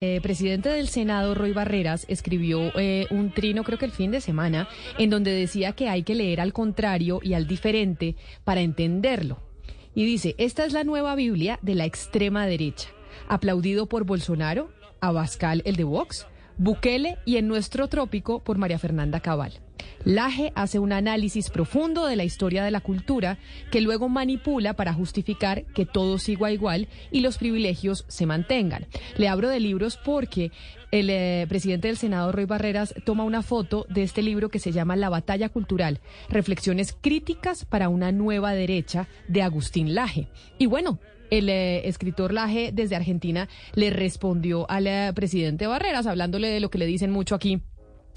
El 0.00 0.22
presidente 0.22 0.68
del 0.68 0.86
Senado, 0.86 1.34
Roy 1.34 1.52
Barreras, 1.52 2.04
escribió 2.06 2.70
eh, 2.78 3.08
un 3.10 3.32
trino, 3.32 3.64
creo 3.64 3.78
que 3.78 3.84
el 3.84 3.90
fin 3.90 4.12
de 4.12 4.20
semana, 4.20 4.68
en 4.96 5.10
donde 5.10 5.32
decía 5.32 5.72
que 5.72 5.88
hay 5.88 6.04
que 6.04 6.14
leer 6.14 6.40
al 6.40 6.52
contrario 6.52 7.18
y 7.20 7.34
al 7.34 7.48
diferente 7.48 8.14
para 8.44 8.60
entenderlo. 8.60 9.40
Y 9.96 10.04
dice, 10.04 10.36
esta 10.38 10.64
es 10.64 10.72
la 10.72 10.84
nueva 10.84 11.16
Biblia 11.16 11.58
de 11.62 11.74
la 11.74 11.84
extrema 11.84 12.46
derecha, 12.46 12.90
aplaudido 13.26 13.86
por 13.86 14.04
Bolsonaro, 14.04 14.70
Abascal, 15.00 15.62
el 15.64 15.74
de 15.74 15.82
Vox, 15.82 16.28
Bukele 16.58 17.18
y 17.24 17.36
en 17.36 17.46
nuestro 17.48 17.88
trópico 17.88 18.40
por 18.40 18.58
María 18.58 18.78
Fernanda 18.78 19.20
Cabal. 19.20 19.60
Laje 20.04 20.52
hace 20.54 20.78
un 20.78 20.92
análisis 20.92 21.50
profundo 21.50 22.06
de 22.06 22.16
la 22.16 22.24
historia 22.24 22.64
de 22.64 22.70
la 22.70 22.80
cultura 22.80 23.38
que 23.70 23.80
luego 23.80 24.08
manipula 24.08 24.74
para 24.74 24.92
justificar 24.92 25.64
que 25.66 25.86
todo 25.86 26.18
siga 26.18 26.50
igual 26.50 26.88
y 27.10 27.20
los 27.20 27.38
privilegios 27.38 28.04
se 28.08 28.26
mantengan. 28.26 28.86
Le 29.16 29.28
abro 29.28 29.48
de 29.48 29.60
libros 29.60 29.98
porque 30.02 30.50
el 30.90 31.10
eh, 31.10 31.46
presidente 31.48 31.88
del 31.88 31.96
Senado, 31.96 32.32
Roy 32.32 32.46
Barreras, 32.46 32.94
toma 33.04 33.24
una 33.24 33.42
foto 33.42 33.86
de 33.88 34.02
este 34.02 34.22
libro 34.22 34.48
que 34.48 34.58
se 34.58 34.72
llama 34.72 34.96
La 34.96 35.10
batalla 35.10 35.48
cultural, 35.48 36.00
reflexiones 36.28 36.96
críticas 36.98 37.64
para 37.64 37.88
una 37.88 38.10
nueva 38.10 38.52
derecha 38.52 39.08
de 39.28 39.42
Agustín 39.42 39.94
Laje. 39.94 40.28
Y 40.58 40.66
bueno, 40.66 40.98
el 41.30 41.48
eh, 41.48 41.88
escritor 41.88 42.32
Laje 42.32 42.70
desde 42.72 42.96
Argentina 42.96 43.48
le 43.74 43.90
respondió 43.90 44.68
al 44.70 44.86
eh, 44.86 45.12
presidente 45.14 45.66
Barreras, 45.66 46.06
hablándole 46.06 46.48
de 46.48 46.60
lo 46.60 46.70
que 46.70 46.78
le 46.78 46.86
dicen 46.86 47.10
mucho 47.10 47.34
aquí 47.34 47.60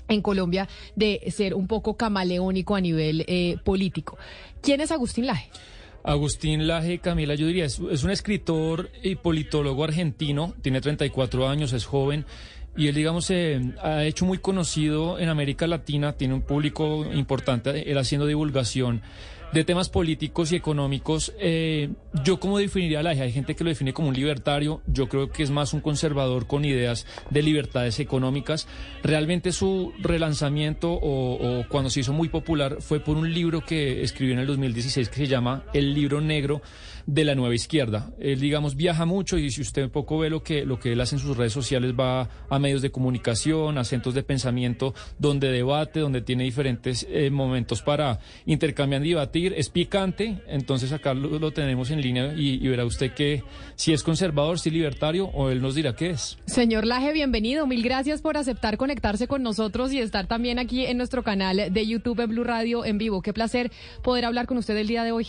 en 0.07 0.21
Colombia 0.21 0.67
de 0.95 1.21
ser 1.31 1.53
un 1.53 1.67
poco 1.67 1.95
camaleónico 1.95 2.75
a 2.75 2.81
nivel 2.81 3.25
eh, 3.27 3.57
político. 3.63 4.17
¿Quién 4.61 4.81
es 4.81 4.91
Agustín 4.91 5.25
Laje? 5.25 5.49
Agustín 6.03 6.67
Laje, 6.67 6.99
Camila, 6.99 7.35
yo 7.35 7.45
diría, 7.45 7.65
es, 7.65 7.79
un 7.79 8.09
escritor 8.09 8.89
y 9.03 9.15
politólogo 9.15 9.83
argentino, 9.83 10.55
tiene 10.61 10.81
34 10.81 11.47
años, 11.47 11.73
es 11.73 11.85
joven. 11.85 12.25
Y 12.75 12.87
él, 12.87 12.95
digamos, 12.95 13.25
se 13.25 13.59
ha 13.83 14.05
hecho 14.05 14.25
muy 14.25 14.37
conocido 14.37 15.19
en 15.19 15.29
América 15.29 15.67
Latina, 15.67 16.13
tiene 16.13 16.33
un 16.33 16.41
público 16.41 17.05
importante, 17.13 17.91
él 17.91 17.97
haciendo 17.97 18.25
divulgación 18.25 19.01
de 19.53 19.63
temas 19.63 19.89
políticos 19.89 20.51
y 20.51 20.55
económicos, 20.55 21.33
eh, 21.39 21.89
yo 22.23 22.39
como 22.39 22.57
definiría 22.57 23.03
la 23.03 23.11
hay 23.11 23.31
gente 23.31 23.55
que 23.55 23.63
lo 23.63 23.69
define 23.69 23.93
como 23.93 24.09
un 24.09 24.15
libertario, 24.15 24.81
yo 24.87 25.09
creo 25.09 25.29
que 25.29 25.43
es 25.43 25.51
más 25.51 25.73
un 25.73 25.81
conservador 25.81 26.47
con 26.47 26.63
ideas 26.63 27.05
de 27.29 27.41
libertades 27.41 27.99
económicas. 27.99 28.67
Realmente 29.03 29.51
su 29.51 29.93
relanzamiento 29.99 30.91
o, 30.91 31.59
o 31.59 31.67
cuando 31.67 31.89
se 31.89 31.99
hizo 31.99 32.13
muy 32.13 32.29
popular 32.29 32.77
fue 32.79 32.99
por 32.99 33.17
un 33.17 33.33
libro 33.33 33.61
que 33.65 34.01
escribió 34.01 34.33
en 34.33 34.39
el 34.39 34.47
2016 34.47 35.09
que 35.09 35.15
se 35.15 35.27
llama 35.27 35.63
El 35.73 35.93
libro 35.93 36.21
negro 36.21 36.61
de 37.05 37.25
la 37.25 37.35
nueva 37.35 37.55
izquierda. 37.55 38.11
Él, 38.19 38.39
digamos, 38.39 38.75
viaja 38.75 39.05
mucho 39.05 39.37
y 39.37 39.49
si 39.51 39.61
usted 39.61 39.85
un 39.85 39.89
poco 39.89 40.19
ve 40.19 40.29
lo 40.29 40.43
que, 40.43 40.65
lo 40.65 40.79
que 40.79 40.93
él 40.93 41.01
hace 41.01 41.15
en 41.15 41.21
sus 41.21 41.37
redes 41.37 41.53
sociales, 41.53 41.93
va 41.99 42.29
a 42.49 42.59
medios 42.59 42.81
de 42.81 42.91
comunicación, 42.91 43.77
a 43.77 43.83
centros 43.83 44.15
de 44.15 44.23
pensamiento, 44.23 44.93
donde 45.17 45.51
debate, 45.51 45.99
donde 45.99 46.21
tiene 46.21 46.43
diferentes 46.43 47.05
eh, 47.09 47.29
momentos 47.29 47.81
para 47.81 48.19
intercambiar 48.45 49.05
y 49.05 49.09
debatir. 49.09 49.53
Es 49.55 49.69
picante, 49.69 50.41
entonces 50.47 50.91
acá 50.91 51.13
lo, 51.13 51.51
tenemos 51.51 51.91
en 51.91 52.01
línea 52.01 52.33
y, 52.35 52.67
verá 52.67 52.85
usted 52.85 53.13
que 53.13 53.43
si 53.75 53.93
es 53.93 54.03
conservador, 54.03 54.59
si 54.59 54.69
libertario, 54.69 55.27
o 55.27 55.49
él 55.49 55.61
nos 55.61 55.75
dirá 55.75 55.95
qué 55.95 56.11
es. 56.11 56.37
Señor 56.45 56.85
Laje, 56.85 57.13
bienvenido. 57.13 57.67
Mil 57.67 57.83
gracias 57.83 58.21
por 58.21 58.37
aceptar 58.37 58.77
conectarse 58.77 59.27
con 59.27 59.43
nosotros 59.43 59.91
y 59.93 59.99
estar 59.99 60.27
también 60.27 60.59
aquí 60.59 60.85
en 60.85 60.97
nuestro 60.97 61.23
canal 61.23 61.71
de 61.71 61.87
YouTube 61.87 62.19
en 62.21 62.29
Blue 62.29 62.43
Radio 62.43 62.85
en 62.85 62.97
vivo. 62.97 63.21
Qué 63.21 63.33
placer 63.33 63.71
poder 64.01 64.25
hablar 64.25 64.47
con 64.47 64.57
usted 64.57 64.77
el 64.77 64.87
día 64.87 65.03
de 65.03 65.11
hoy. 65.11 65.27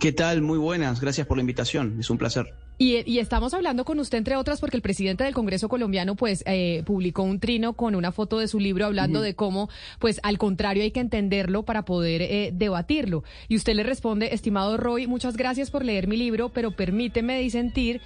¿Qué 0.00 0.12
tal? 0.12 0.42
Muy 0.42 0.58
buenas. 0.58 1.00
Gracias 1.00 1.26
por 1.26 1.36
la 1.36 1.42
invitación. 1.42 1.96
Es 2.00 2.10
un 2.10 2.18
placer. 2.18 2.65
Y, 2.78 3.18
estamos 3.18 3.54
hablando 3.54 3.86
con 3.86 3.98
usted, 4.00 4.18
entre 4.18 4.36
otras, 4.36 4.60
porque 4.60 4.76
el 4.76 4.82
presidente 4.82 5.24
del 5.24 5.32
Congreso 5.32 5.66
colombiano, 5.66 6.14
pues, 6.14 6.42
eh, 6.46 6.82
publicó 6.84 7.22
un 7.22 7.40
trino 7.40 7.72
con 7.72 7.94
una 7.94 8.12
foto 8.12 8.38
de 8.38 8.48
su 8.48 8.60
libro 8.60 8.84
hablando 8.84 9.22
de 9.22 9.34
cómo, 9.34 9.70
pues, 9.98 10.20
al 10.22 10.36
contrario, 10.36 10.82
hay 10.82 10.90
que 10.90 11.00
entenderlo 11.00 11.62
para 11.62 11.86
poder 11.86 12.20
eh, 12.20 12.50
debatirlo. 12.52 13.24
Y 13.48 13.56
usted 13.56 13.74
le 13.74 13.82
responde, 13.82 14.34
estimado 14.34 14.76
Roy, 14.76 15.06
muchas 15.06 15.38
gracias 15.38 15.70
por 15.70 15.86
leer 15.86 16.06
mi 16.06 16.18
libro, 16.18 16.50
pero 16.50 16.70
permíteme 16.70 17.40
disentir, 17.40 18.02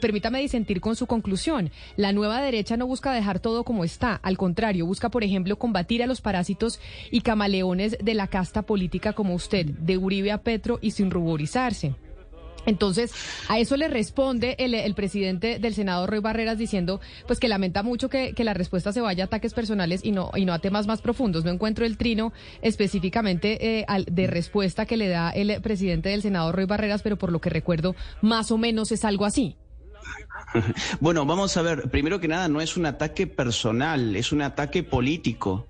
permítame 0.00 0.40
disentir 0.40 0.80
con 0.80 0.96
su 0.96 1.06
conclusión. 1.06 1.70
La 1.96 2.12
nueva 2.12 2.42
derecha 2.42 2.76
no 2.76 2.88
busca 2.88 3.12
dejar 3.12 3.38
todo 3.38 3.62
como 3.62 3.84
está, 3.84 4.16
al 4.16 4.36
contrario, 4.36 4.84
busca, 4.84 5.10
por 5.10 5.22
ejemplo, 5.22 5.58
combatir 5.60 6.02
a 6.02 6.08
los 6.08 6.20
parásitos 6.20 6.80
y 7.12 7.20
camaleones 7.20 7.96
de 8.02 8.14
la 8.14 8.26
casta 8.26 8.62
política 8.62 9.12
como 9.12 9.34
usted, 9.34 9.66
de 9.66 9.96
Uribe 9.96 10.32
a 10.32 10.42
Petro 10.42 10.80
y 10.82 10.90
sin 10.90 11.12
ruborizarse. 11.12 11.94
Entonces, 12.68 13.12
a 13.48 13.58
eso 13.58 13.78
le 13.78 13.88
responde 13.88 14.54
el, 14.58 14.94
presidente 14.94 15.58
del 15.58 15.74
Senado, 15.74 16.06
Roy 16.06 16.20
Barreras, 16.20 16.58
diciendo 16.58 17.00
pues 17.26 17.40
que 17.40 17.48
lamenta 17.48 17.82
mucho 17.82 18.10
que, 18.10 18.34
la 18.38 18.54
respuesta 18.54 18.92
se 18.92 19.00
vaya 19.00 19.24
a 19.24 19.26
ataques 19.26 19.54
personales 19.54 20.00
y 20.04 20.12
no, 20.12 20.30
y 20.34 20.44
no 20.44 20.52
a 20.52 20.58
temas 20.58 20.86
más 20.86 21.00
profundos. 21.00 21.44
No 21.44 21.50
encuentro 21.50 21.86
el 21.86 21.96
trino 21.96 22.32
específicamente 22.60 23.80
eh, 23.80 23.86
de 24.10 24.26
respuesta 24.26 24.84
que 24.84 24.98
le 24.98 25.08
da 25.08 25.30
el 25.30 25.60
presidente 25.62 26.10
del 26.10 26.20
Senado, 26.20 26.52
Roy 26.52 26.66
Barreras, 26.66 27.02
pero 27.02 27.16
por 27.16 27.32
lo 27.32 27.40
que 27.40 27.48
recuerdo, 27.48 27.96
más 28.20 28.50
o 28.50 28.58
menos 28.58 28.92
es 28.92 29.04
algo 29.04 29.24
así. 29.24 29.56
Bueno, 31.00 31.26
vamos 31.26 31.56
a 31.56 31.62
ver, 31.62 31.90
primero 31.90 32.20
que 32.20 32.28
nada, 32.28 32.48
no 32.48 32.60
es 32.60 32.76
un 32.76 32.86
ataque 32.86 33.26
personal, 33.26 34.14
es 34.16 34.32
un 34.32 34.42
ataque 34.42 34.82
político 34.82 35.66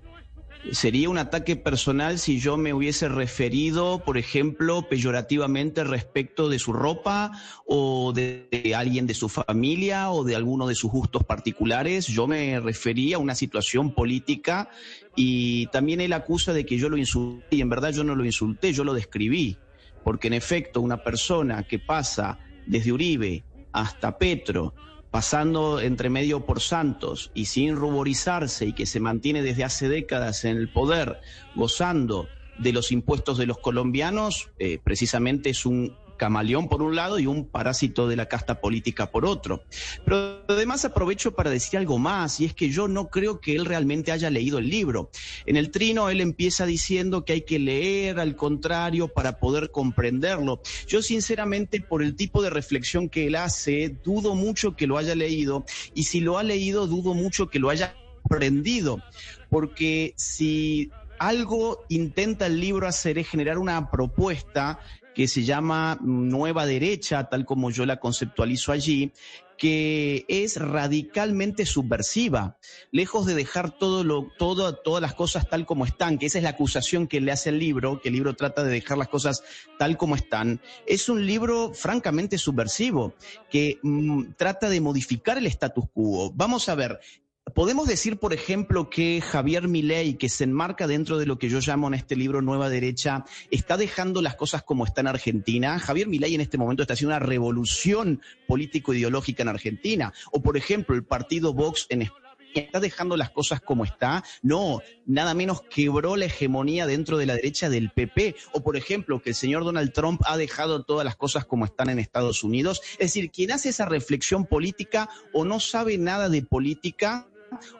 sería 0.71 1.09
un 1.09 1.17
ataque 1.17 1.55
personal 1.55 2.19
si 2.19 2.39
yo 2.39 2.57
me 2.57 2.73
hubiese 2.73 3.09
referido, 3.09 4.03
por 4.03 4.17
ejemplo, 4.17 4.83
peyorativamente 4.89 5.83
respecto 5.83 6.49
de 6.49 6.59
su 6.59 6.73
ropa 6.73 7.31
o 7.65 8.13
de, 8.13 8.73
alguien 8.75 9.07
de 9.07 9.13
su 9.13 9.29
familia 9.29 10.11
o 10.11 10.23
de 10.23 10.35
alguno 10.35 10.67
de 10.67 10.75
sus 10.75 10.91
gustos 10.91 11.23
particulares. 11.23 12.07
Yo 12.07 12.27
me 12.27 12.59
refería 12.59 13.15
a 13.15 13.19
una 13.19 13.35
situación 13.35 13.93
política 13.93 14.69
y 15.15 15.67
también 15.67 16.01
él 16.01 16.13
acusa 16.13 16.53
de 16.53 16.65
que 16.65 16.77
yo 16.77 16.89
lo 16.89 16.97
insulté 16.97 17.57
y 17.57 17.61
en 17.61 17.69
verdad 17.69 17.91
yo 17.91 18.03
no 18.03 18.15
lo 18.15 18.25
insulté, 18.25 18.73
yo 18.73 18.83
lo 18.83 18.93
describí. 18.93 19.57
Porque 20.03 20.27
en 20.27 20.33
efecto 20.33 20.81
una 20.81 21.03
persona 21.03 21.63
que 21.63 21.79
pasa 21.79 22.39
desde 22.65 22.91
Uribe 22.91 23.43
hasta 23.71 24.17
Petro, 24.17 24.73
pasando 25.11 25.79
entre 25.81 26.09
medio 26.09 26.45
por 26.45 26.61
Santos 26.61 27.31
y 27.33 27.45
sin 27.45 27.75
ruborizarse 27.75 28.65
y 28.65 28.73
que 28.73 28.85
se 28.85 28.99
mantiene 28.99 29.41
desde 29.41 29.63
hace 29.63 29.89
décadas 29.89 30.45
en 30.45 30.57
el 30.57 30.69
poder, 30.69 31.19
gozando 31.55 32.27
de 32.59 32.73
los 32.73 32.91
impuestos 32.91 33.37
de 33.37 33.45
los 33.45 33.57
colombianos, 33.57 34.49
eh, 34.59 34.79
precisamente 34.83 35.49
es 35.49 35.65
un 35.65 35.95
camaleón 36.19 36.69
por 36.69 36.83
un 36.83 36.95
lado 36.95 37.17
y 37.17 37.25
un 37.25 37.45
parásito 37.45 38.07
de 38.07 38.15
la 38.15 38.27
casta 38.27 38.61
política 38.61 39.09
por 39.09 39.25
otro. 39.25 39.63
Pero 40.05 40.43
además 40.47 40.85
aprovecho 40.85 41.33
para 41.33 41.49
decir 41.49 41.79
algo 41.79 41.97
más, 41.97 42.39
y 42.39 42.45
es 42.45 42.53
que 42.53 42.69
yo 42.69 42.87
no 42.87 43.09
creo 43.09 43.39
que 43.39 43.55
él 43.55 43.65
realmente 43.65 44.11
haya 44.11 44.29
leído 44.29 44.59
el 44.59 44.69
libro. 44.69 45.09
En 45.47 45.57
el 45.57 45.71
trino 45.71 46.11
él 46.11 46.21
empieza 46.21 46.67
diciendo 46.67 47.25
que 47.25 47.33
hay 47.33 47.41
que 47.41 47.57
leer 47.57 48.19
al 48.19 48.35
contrario 48.35 49.07
para 49.07 49.39
poder 49.39 49.71
comprenderlo. 49.71 50.61
Yo 50.87 51.01
sinceramente 51.01 51.81
por 51.81 52.03
el 52.03 52.15
tipo 52.15 52.43
de 52.43 52.51
reflexión 52.51 53.09
que 53.09 53.25
él 53.25 53.35
hace, 53.35 53.97
dudo 54.03 54.35
mucho 54.35 54.75
que 54.75 54.85
lo 54.85 54.99
haya 54.99 55.15
leído, 55.15 55.65
y 55.95 56.03
si 56.03 56.19
lo 56.19 56.37
ha 56.37 56.43
leído, 56.43 56.85
dudo 56.85 57.15
mucho 57.15 57.49
que 57.49 57.59
lo 57.59 57.69
haya 57.69 57.95
aprendido, 58.25 59.01
porque 59.49 60.13
si 60.17 60.91
algo 61.19 61.83
intenta 61.89 62.47
el 62.47 62.59
libro 62.59 62.87
hacer 62.87 63.17
es 63.17 63.27
generar 63.27 63.57
una 63.57 63.91
propuesta 63.91 64.79
que 65.19 65.27
se 65.27 65.43
llama 65.43 65.99
Nueva 66.01 66.65
Derecha, 66.65 67.27
tal 67.27 67.43
como 67.43 67.71
yo 67.71 67.85
la 67.85 67.99
conceptualizo 67.99 68.71
allí, 68.71 69.11
que 69.57 70.23
es 70.29 70.55
radicalmente 70.55 71.65
subversiva, 71.65 72.57
lejos 72.93 73.25
de 73.25 73.35
dejar 73.35 73.77
todo 73.77 74.05
lo, 74.05 74.29
todo, 74.37 74.73
todas 74.75 75.01
las 75.01 75.15
cosas 75.15 75.49
tal 75.49 75.65
como 75.65 75.83
están, 75.83 76.19
que 76.19 76.27
esa 76.27 76.37
es 76.37 76.45
la 76.45 76.51
acusación 76.51 77.05
que 77.05 77.19
le 77.19 77.33
hace 77.33 77.49
el 77.49 77.59
libro, 77.59 77.99
que 77.99 78.07
el 78.07 78.13
libro 78.13 78.33
trata 78.33 78.63
de 78.63 78.71
dejar 78.71 78.97
las 78.97 79.09
cosas 79.09 79.43
tal 79.77 79.97
como 79.97 80.15
están, 80.15 80.61
es 80.85 81.09
un 81.09 81.25
libro 81.25 81.73
francamente 81.73 82.37
subversivo, 82.37 83.13
que 83.51 83.77
mm, 83.83 84.35
trata 84.37 84.69
de 84.69 84.79
modificar 84.79 85.37
el 85.37 85.47
status 85.47 85.83
quo. 85.93 86.31
Vamos 86.33 86.69
a 86.69 86.75
ver, 86.75 86.97
Podemos 87.53 87.87
decir, 87.87 88.17
por 88.17 88.33
ejemplo, 88.33 88.89
que 88.89 89.21
Javier 89.21 89.67
Milei, 89.67 90.15
que 90.15 90.29
se 90.29 90.43
enmarca 90.43 90.87
dentro 90.87 91.17
de 91.17 91.25
lo 91.25 91.39
que 91.39 91.49
yo 91.49 91.59
llamo 91.59 91.87
en 91.87 91.93
este 91.93 92.15
libro 92.15 92.41
Nueva 92.41 92.69
Derecha, 92.69 93.25
está 93.49 93.77
dejando 93.77 94.21
las 94.21 94.35
cosas 94.35 94.63
como 94.63 94.85
están 94.85 95.05
en 95.05 95.15
Argentina. 95.15 95.79
Javier 95.79 96.07
Milei 96.07 96.35
en 96.35 96.41
este 96.41 96.57
momento 96.57 96.83
está 96.83 96.93
haciendo 96.93 97.15
una 97.15 97.25
revolución 97.25 98.21
político-ideológica 98.47 99.43
en 99.43 99.49
Argentina. 99.49 100.13
O, 100.31 100.41
por 100.41 100.57
ejemplo, 100.57 100.95
el 100.95 101.03
partido 101.03 101.53
Vox 101.53 101.85
en 101.89 102.03
España 102.03 102.29
está 102.53 102.79
dejando 102.79 103.15
las 103.15 103.29
cosas 103.29 103.61
como 103.61 103.85
está. 103.85 104.23
No, 104.41 104.81
nada 105.05 105.33
menos 105.33 105.61
quebró 105.61 106.15
la 106.15 106.25
hegemonía 106.25 106.87
dentro 106.87 107.17
de 107.17 107.25
la 107.25 107.35
derecha 107.35 107.69
del 107.69 107.91
PP. 107.91 108.35
O, 108.53 108.63
por 108.63 108.75
ejemplo, 108.75 109.21
que 109.21 109.29
el 109.29 109.35
señor 109.35 109.63
Donald 109.63 109.93
Trump 109.93 110.21
ha 110.25 110.37
dejado 110.37 110.83
todas 110.83 111.05
las 111.05 111.15
cosas 111.15 111.45
como 111.45 111.65
están 111.65 111.89
en 111.89 111.99
Estados 111.99 112.43
Unidos. 112.43 112.81
Es 112.93 113.13
decir, 113.13 113.31
quien 113.31 113.51
hace 113.51 113.69
esa 113.69 113.85
reflexión 113.85 114.45
política 114.45 115.09
o 115.33 115.45
no 115.45 115.59
sabe 115.59 115.97
nada 115.97 116.29
de 116.29 116.41
política 116.41 117.27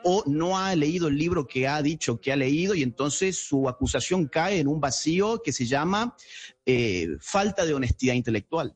o 0.03 0.23
no 0.27 0.57
ha 0.57 0.75
leído 0.75 1.07
el 1.07 1.17
libro 1.17 1.47
que 1.47 1.67
ha 1.67 1.81
dicho 1.81 2.19
que 2.19 2.31
ha 2.31 2.35
leído 2.35 2.75
y 2.75 2.83
entonces 2.83 3.37
su 3.37 3.67
acusación 3.67 4.27
cae 4.27 4.59
en 4.59 4.67
un 4.67 4.79
vacío 4.79 5.41
que 5.43 5.51
se 5.51 5.65
llama 5.65 6.15
eh, 6.65 7.07
falta 7.19 7.65
de 7.65 7.73
honestidad 7.73 8.13
intelectual. 8.13 8.75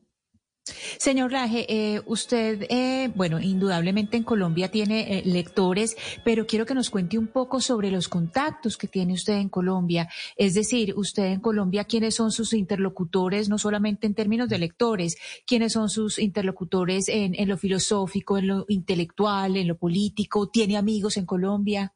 Señor 0.98 1.32
Laje, 1.32 1.66
eh, 1.68 2.00
usted, 2.06 2.66
eh, 2.70 3.10
bueno, 3.14 3.38
indudablemente 3.38 4.16
en 4.16 4.24
Colombia 4.24 4.70
tiene 4.70 5.18
eh, 5.18 5.22
lectores, 5.26 5.94
pero 6.24 6.46
quiero 6.46 6.64
que 6.64 6.74
nos 6.74 6.88
cuente 6.88 7.18
un 7.18 7.26
poco 7.26 7.60
sobre 7.60 7.90
los 7.90 8.08
contactos 8.08 8.78
que 8.78 8.88
tiene 8.88 9.12
usted 9.12 9.34
en 9.34 9.50
Colombia. 9.50 10.08
Es 10.36 10.54
decir, 10.54 10.94
usted 10.96 11.24
en 11.24 11.40
Colombia, 11.40 11.84
¿quiénes 11.84 12.14
son 12.14 12.32
sus 12.32 12.54
interlocutores, 12.54 13.50
no 13.50 13.58
solamente 13.58 14.06
en 14.06 14.14
términos 14.14 14.48
de 14.48 14.58
lectores, 14.58 15.18
quiénes 15.46 15.74
son 15.74 15.90
sus 15.90 16.18
interlocutores 16.18 17.08
en, 17.08 17.34
en 17.34 17.48
lo 17.48 17.58
filosófico, 17.58 18.38
en 18.38 18.46
lo 18.46 18.64
intelectual, 18.68 19.58
en 19.58 19.68
lo 19.68 19.76
político? 19.76 20.48
¿Tiene 20.48 20.78
amigos 20.78 21.18
en 21.18 21.26
Colombia? 21.26 21.92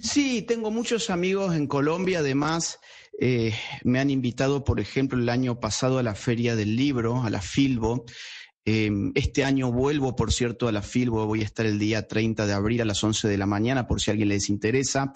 Sí, 0.00 0.42
tengo 0.42 0.70
muchos 0.70 1.10
amigos 1.10 1.54
en 1.54 1.66
Colombia, 1.66 2.20
además 2.20 2.80
eh, 3.18 3.54
me 3.84 4.00
han 4.00 4.10
invitado, 4.10 4.64
por 4.64 4.80
ejemplo, 4.80 5.18
el 5.18 5.28
año 5.28 5.60
pasado 5.60 5.98
a 5.98 6.02
la 6.02 6.14
Feria 6.14 6.56
del 6.56 6.76
Libro, 6.76 7.22
a 7.22 7.30
la 7.30 7.40
Filbo. 7.40 8.04
Em, 8.68 9.12
este 9.14 9.44
año 9.44 9.70
vuelvo, 9.70 10.16
por 10.16 10.32
cierto, 10.32 10.66
a 10.66 10.72
la 10.72 10.82
Filbo. 10.82 11.24
Voy 11.24 11.40
a 11.42 11.44
estar 11.44 11.64
el 11.66 11.78
día 11.78 12.08
30 12.08 12.46
de 12.46 12.52
abril 12.52 12.82
a 12.82 12.84
las 12.84 13.02
11 13.02 13.28
de 13.28 13.38
la 13.38 13.46
mañana, 13.46 13.86
por 13.86 14.00
si 14.00 14.10
a 14.10 14.12
alguien 14.12 14.28
les 14.28 14.50
interesa. 14.50 15.12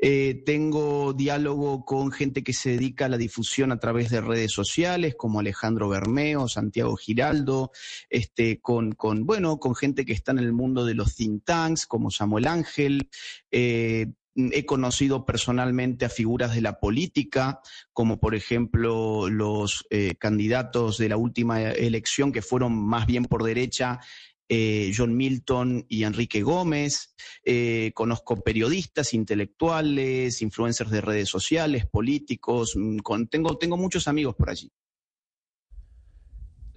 Eh, 0.00 0.42
tengo 0.46 1.12
diálogo 1.12 1.84
con 1.84 2.10
gente 2.10 2.42
que 2.42 2.54
se 2.54 2.70
dedica 2.70 3.04
a 3.04 3.08
la 3.10 3.18
difusión 3.18 3.72
a 3.72 3.78
través 3.78 4.08
de 4.08 4.22
redes 4.22 4.52
sociales, 4.52 5.16
como 5.18 5.38
Alejandro 5.38 5.90
Bermeo, 5.90 6.48
Santiago 6.48 6.96
Giraldo, 6.96 7.72
este, 8.08 8.62
con, 8.62 8.92
con, 8.92 9.26
bueno, 9.26 9.58
con 9.58 9.74
gente 9.74 10.06
que 10.06 10.14
está 10.14 10.32
en 10.32 10.38
el 10.38 10.54
mundo 10.54 10.86
de 10.86 10.94
los 10.94 11.14
think 11.14 11.44
tanks, 11.44 11.86
como 11.86 12.10
Samuel 12.10 12.46
Ángel. 12.46 13.10
Eh, 13.50 14.06
He 14.36 14.66
conocido 14.66 15.24
personalmente 15.24 16.04
a 16.04 16.08
figuras 16.08 16.54
de 16.54 16.60
la 16.60 16.80
política, 16.80 17.60
como 17.92 18.18
por 18.18 18.34
ejemplo 18.34 19.28
los 19.28 19.86
eh, 19.90 20.16
candidatos 20.18 20.98
de 20.98 21.08
la 21.08 21.16
última 21.16 21.62
elección 21.62 22.32
que 22.32 22.42
fueron 22.42 22.74
más 22.74 23.06
bien 23.06 23.26
por 23.26 23.44
derecha, 23.44 24.00
eh, 24.48 24.92
John 24.94 25.16
Milton 25.16 25.86
y 25.88 26.02
Enrique 26.02 26.42
Gómez. 26.42 27.14
Eh, 27.44 27.92
conozco 27.94 28.42
periodistas, 28.42 29.14
intelectuales, 29.14 30.42
influencers 30.42 30.90
de 30.90 31.00
redes 31.00 31.28
sociales, 31.28 31.86
políticos. 31.86 32.74
Mm, 32.74 32.98
tengo, 33.30 33.56
tengo 33.56 33.76
muchos 33.76 34.08
amigos 34.08 34.34
por 34.34 34.50
allí. 34.50 34.68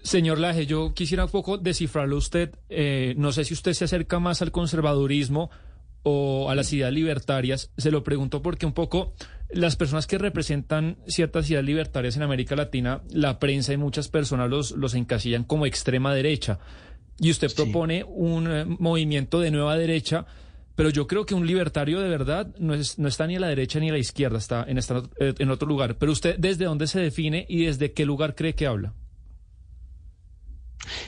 Señor 0.04 0.38
Laje, 0.38 0.68
yo 0.68 0.94
quisiera 0.94 1.26
un 1.26 1.32
poco 1.32 1.58
descifrarlo 1.58 2.18
usted. 2.18 2.52
no 3.18 3.32
sé 3.32 3.44
si 3.46 3.56
usted 3.56 3.74
se 3.74 3.86
acerca 3.86 4.20
más 4.20 4.44
al 4.44 4.52
conservadurismo 4.52 5.50
o 6.10 6.50
a 6.50 6.56
las 6.56 6.72
ideas 6.72 6.94
libertarias. 6.94 7.72
Se 7.78 7.92
lo 7.92 8.04
pregunto 8.04 8.42
porque 8.42 8.66
un 8.66 8.72
poco 8.72 9.14
las 9.50 9.76
personas 9.76 10.08
que 10.08 10.18
representan 10.18 10.98
ciertas 11.08 11.50
ideas 11.50 11.66
libertarias 11.66 12.16
en 12.16 12.24
América 12.24 12.56
Latina, 12.56 13.02
la 13.10 13.40
prensa 13.40 13.74
y 13.74 13.78
muchas 13.78 14.08
personas 14.08 14.50
los, 14.50 14.72
los 14.72 14.94
encasillan 14.94 15.44
como 15.44 15.66
extrema 15.66 16.14
derecha. 16.14 16.60
Y 17.20 17.32
usted 17.32 17.54
propone 17.54 18.06
un 18.08 18.50
eh, 18.50 18.66
movimiento 18.66 19.40
de 19.40 19.52
nueva 19.52 19.76
derecha, 19.76 20.26
pero 20.76 20.90
yo 20.90 21.08
creo 21.08 21.26
que 21.26 21.34
un 21.34 21.46
libertario 21.46 22.00
de 22.00 22.10
verdad 22.10 22.56
no, 22.58 22.74
es, 22.74 23.00
no 23.00 23.08
está 23.08 23.28
ni 23.28 23.36
a 23.36 23.40
la 23.40 23.48
derecha 23.48 23.80
ni 23.80 23.90
a 23.90 23.94
la 23.94 23.98
izquierda, 23.98 24.38
está 24.38 24.64
en, 24.68 24.78
esta, 24.78 25.04
eh, 25.20 25.34
en 25.38 25.52
otro 25.52 25.68
lugar. 25.68 25.98
Pero 25.98 26.12
usted, 26.12 26.38
¿desde 26.38 26.66
dónde 26.66 26.88
se 26.88 27.00
define 27.00 27.46
y 27.50 27.66
desde 27.66 27.92
qué 27.92 28.06
lugar 28.06 28.36
cree 28.36 28.54
que 28.54 28.68
habla? 28.68 28.94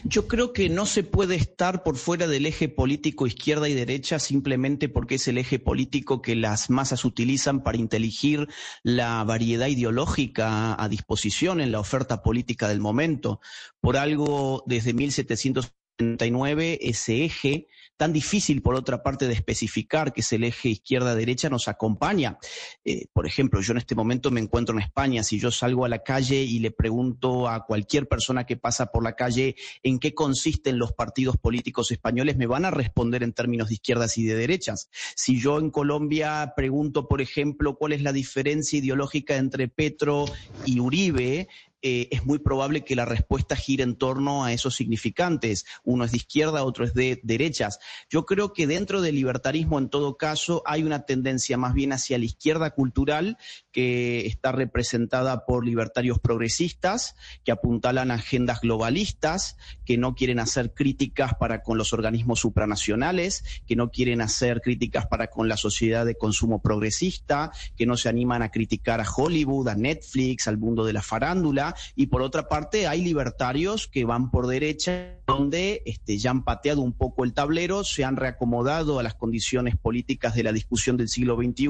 Yo 0.04 0.28
creo 0.28 0.54
que 0.54 0.70
no 0.70 0.86
se 0.86 1.04
puede 1.04 1.36
estar 1.36 1.84
por 1.84 1.98
fuera 1.98 2.28
del 2.28 2.46
eje 2.46 2.70
político 2.70 3.28
izquierda 3.28 3.70
y 3.70 3.74
derecha 3.74 4.20
simplemente 4.20 4.90
porque 4.90 5.16
es 5.16 5.28
el 5.28 5.38
eje 5.38 5.60
político 5.60 6.22
que 6.22 6.36
las 6.36 6.70
masas 6.70 7.06
utilizan 7.06 7.64
para 7.64 7.78
inteligir 7.78 8.48
la 8.84 9.24
variedad 9.24 9.68
ideológica 9.68 10.82
a 10.82 10.90
disposición 10.90 11.62
en 11.62 11.72
la 11.72 11.80
oferta 11.80 12.22
política 12.24 12.68
del 12.68 12.80
momento. 12.80 13.42
Por 13.82 13.98
algo, 13.98 14.64
desde 14.66 14.94
1779, 14.94 16.80
ese 16.82 17.26
eje 17.26 17.68
tan 18.00 18.14
difícil, 18.14 18.62
por 18.62 18.76
otra 18.76 19.04
parte, 19.04 19.28
de 19.28 19.34
especificar 19.34 20.14
que 20.14 20.22
es 20.22 20.32
el 20.32 20.46
eje 20.46 20.70
izquierda-derecha, 20.70 21.50
nos 21.50 21.68
acompaña. 21.68 22.38
Eh, 22.86 23.08
por 23.12 23.28
ejemplo, 23.28 23.60
yo 23.60 23.74
en 23.74 23.80
este 23.80 23.94
momento 23.94 24.32
me 24.32 24.40
encuentro 24.40 24.74
en 24.74 24.82
España. 24.82 25.22
Si 25.22 25.38
yo 25.38 25.52
salgo 25.52 25.84
a 25.84 25.90
la 25.90 26.02
calle 26.02 26.42
y 26.42 26.60
le 26.60 26.72
pregunto 26.72 27.50
a 27.50 27.66
cualquier 27.66 28.08
persona 28.08 28.46
que 28.46 28.56
pasa 28.56 28.86
por 28.86 29.04
la 29.04 29.18
calle 29.18 29.58
en 29.84 30.00
qué 30.00 30.14
consisten 30.14 30.80
los 30.80 30.94
partidos 30.94 31.36
políticos 31.36 31.92
españoles, 31.92 32.38
me 32.38 32.48
van 32.48 32.64
a 32.64 32.72
responder 32.72 33.22
en 33.22 33.34
términos 33.34 33.68
de 33.68 33.74
izquierdas 33.74 34.18
y 34.18 34.24
de 34.24 34.36
derechas. 34.36 34.90
Si 35.16 35.38
yo 35.38 35.60
en 35.60 35.70
Colombia 35.70 36.54
pregunto, 36.56 37.06
por 37.10 37.20
ejemplo, 37.20 37.76
cuál 37.76 37.92
es 37.92 38.02
la 38.02 38.14
diferencia 38.14 38.80
ideológica 38.80 39.36
entre 39.36 39.68
Petro 39.68 40.24
y 40.66 40.80
Uribe, 40.80 41.50
eh, 41.82 42.10
es 42.12 42.26
muy 42.26 42.40
probable 42.40 42.84
que 42.84 42.96
la 42.96 43.06
respuesta 43.06 43.56
gire 43.56 43.84
en 43.84 43.96
torno 43.96 44.44
a 44.44 44.52
esos 44.52 44.76
significantes. 44.76 45.66
Uno 45.84 46.04
es 46.04 46.12
de 46.12 46.18
izquierda, 46.18 46.64
otro 46.64 46.84
es 46.84 46.94
de 46.94 47.22
derechas. 47.24 47.80
Yo 48.10 48.26
creo 48.26 48.52
que 48.52 48.68
dentro 48.68 49.02
del 49.02 49.16
libertarismo, 49.16 49.80
en 49.80 49.90
todo 49.90 50.18
caso, 50.18 50.62
hay 50.66 50.84
una 50.84 51.06
tendencia 51.06 51.58
más 51.58 51.74
bien 51.74 51.94
hacia 51.94 52.18
la 52.18 52.26
izquierda 52.26 52.72
cultural, 52.72 53.38
que 53.72 54.26
está 54.26 54.52
representada 54.52 55.46
por 55.46 55.66
libertarios 55.66 56.20
progresistas, 56.20 57.16
que 57.46 57.52
apuntalan 57.52 58.12
agendas 58.12 58.60
globalistas, 58.62 59.56
que 59.86 59.98
no 59.98 60.16
quieren 60.16 60.40
hacer 60.40 60.74
críticas 60.74 61.34
para 61.40 61.64
con 61.64 61.78
los 61.78 61.94
organismos 61.94 62.40
supranacionales, 62.40 63.44
que 63.66 63.78
no 63.78 63.90
quieren 63.90 64.22
hacer 64.22 64.62
críticas 64.62 65.08
para 65.08 65.30
con 65.30 65.48
la 65.48 65.56
sociedad 65.56 66.06
de 66.06 66.16
consumo 66.16 66.62
progresista, 66.62 67.52
que 67.78 67.86
no 67.86 67.96
se 67.96 68.10
animan 68.10 68.42
a 68.42 68.50
criticar 68.50 69.00
a 69.00 69.10
Hollywood, 69.10 69.70
a 69.70 69.76
Netflix, 69.76 70.48
al 70.48 70.58
mundo 70.58 70.84
de 70.84 70.94
la 70.94 71.02
farándula 71.02 71.69
y 71.96 72.08
por 72.08 72.22
otra 72.22 72.48
parte 72.48 72.88
hay 72.88 73.02
libertarios 73.02 73.88
que 73.88 74.06
van 74.06 74.32
por 74.32 74.48
derecha, 74.48 75.16
donde 75.28 75.82
este, 75.86 76.18
ya 76.18 76.32
han 76.32 76.44
pateado 76.44 76.82
un 76.82 76.94
poco 76.94 77.24
el 77.24 77.34
tablero, 77.34 77.84
se 77.84 78.04
han 78.04 78.16
reacomodado 78.16 79.00
a 79.00 79.04
las 79.04 79.16
condiciones 79.16 79.76
políticas 79.78 80.36
de 80.36 80.44
la 80.44 80.52
discusión 80.52 80.98
del 80.98 81.10
siglo 81.10 81.36
XXI 81.36 81.70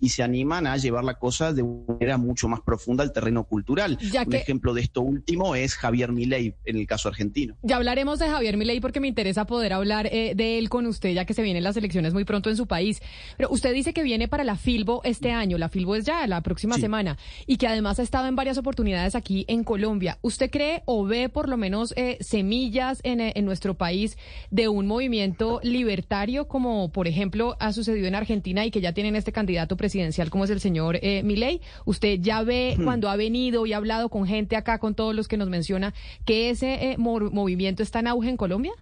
y 0.00 0.08
se 0.10 0.22
animan 0.22 0.66
a 0.66 0.76
llevar 0.76 1.04
la 1.04 1.18
cosa 1.18 1.52
de 1.52 1.62
una 1.62 1.94
manera 1.94 2.18
mucho 2.18 2.48
más 2.48 2.60
profunda 2.60 3.02
al 3.02 3.12
terreno 3.12 3.44
cultural. 3.44 3.98
un 4.26 4.34
ejemplo 4.34 4.74
de 4.74 4.82
esto 4.82 5.02
último 5.02 5.54
es 5.54 5.74
Javier 5.74 6.12
Milei 6.12 6.54
en 6.64 6.76
el 6.76 6.86
caso 6.86 7.08
argentino. 7.08 7.56
Ya 7.62 7.76
hablaremos 7.76 8.18
de 8.18 8.28
Javier 8.28 8.56
Milei 8.56 8.80
porque 8.80 9.00
me 9.00 9.08
interesa 9.08 9.46
poder 9.46 9.72
hablar 9.72 10.06
eh, 10.06 10.34
de 10.34 10.58
él 10.58 10.68
con 10.68 10.86
usted, 10.86 11.12
ya 11.12 11.24
que 11.24 11.34
se 11.34 11.42
vienen 11.42 11.64
las 11.64 11.76
elecciones 11.76 12.12
muy 12.12 12.24
pronto 12.24 12.50
en 12.50 12.56
su 12.56 12.66
país. 12.66 13.00
Pero 13.36 13.50
usted 13.50 13.72
dice 13.72 13.92
que 13.92 14.02
viene 14.02 14.28
para 14.28 14.44
la 14.44 14.56
Filbo 14.56 15.00
este 15.04 15.32
año, 15.32 15.58
la 15.58 15.68
Filbo 15.68 15.94
es 15.94 16.04
ya 16.04 16.26
la 16.26 16.40
próxima 16.40 16.76
semana, 16.76 17.18
y 17.46 17.56
que 17.56 17.66
además 17.66 17.98
ha 17.98 18.02
estado 18.02 18.26
en 18.26 18.36
varias 18.36 18.58
oportunidades 18.58 19.14
aquí 19.14 19.35
en 19.48 19.64
Colombia. 19.64 20.18
¿Usted 20.22 20.50
cree 20.50 20.82
o 20.86 21.04
ve 21.04 21.28
por 21.28 21.48
lo 21.48 21.56
menos 21.56 21.92
eh, 21.96 22.18
semillas 22.20 23.00
eh, 23.02 23.32
en, 23.34 23.44
nuestro 23.44 23.74
país 23.74 24.16
de 24.50 24.68
un 24.68 24.86
movimiento 24.86 25.60
libertario 25.62 26.48
como 26.48 26.90
por 26.90 27.06
ejemplo 27.06 27.56
ha 27.60 27.72
sucedido 27.72 28.06
en 28.06 28.14
Argentina 28.14 28.64
y 28.64 28.70
que 28.70 28.80
ya 28.80 28.92
tienen 28.92 29.16
este 29.16 29.32
candidato 29.32 29.76
presidencial 29.76 30.30
como 30.30 30.44
es 30.44 30.50
el 30.50 30.60
señor 30.60 30.98
eh, 31.02 31.22
Milei? 31.22 31.60
¿Usted 31.84 32.18
ya 32.20 32.42
ve 32.42 32.76
cuando 32.82 33.08
ha 33.08 33.16
venido 33.16 33.66
y 33.66 33.72
ha 33.72 33.76
hablado 33.76 34.08
con 34.08 34.26
gente 34.26 34.56
acá, 34.56 34.78
con 34.78 34.94
todos 34.94 35.14
los 35.14 35.28
que 35.28 35.36
nos 35.36 35.48
menciona, 35.48 35.94
que 36.24 36.50
ese 36.50 36.96
movimiento 36.98 37.82
está 37.82 38.00
en 38.00 38.06
auge 38.08 38.28
en 38.28 38.36
Colombia? 38.36 38.72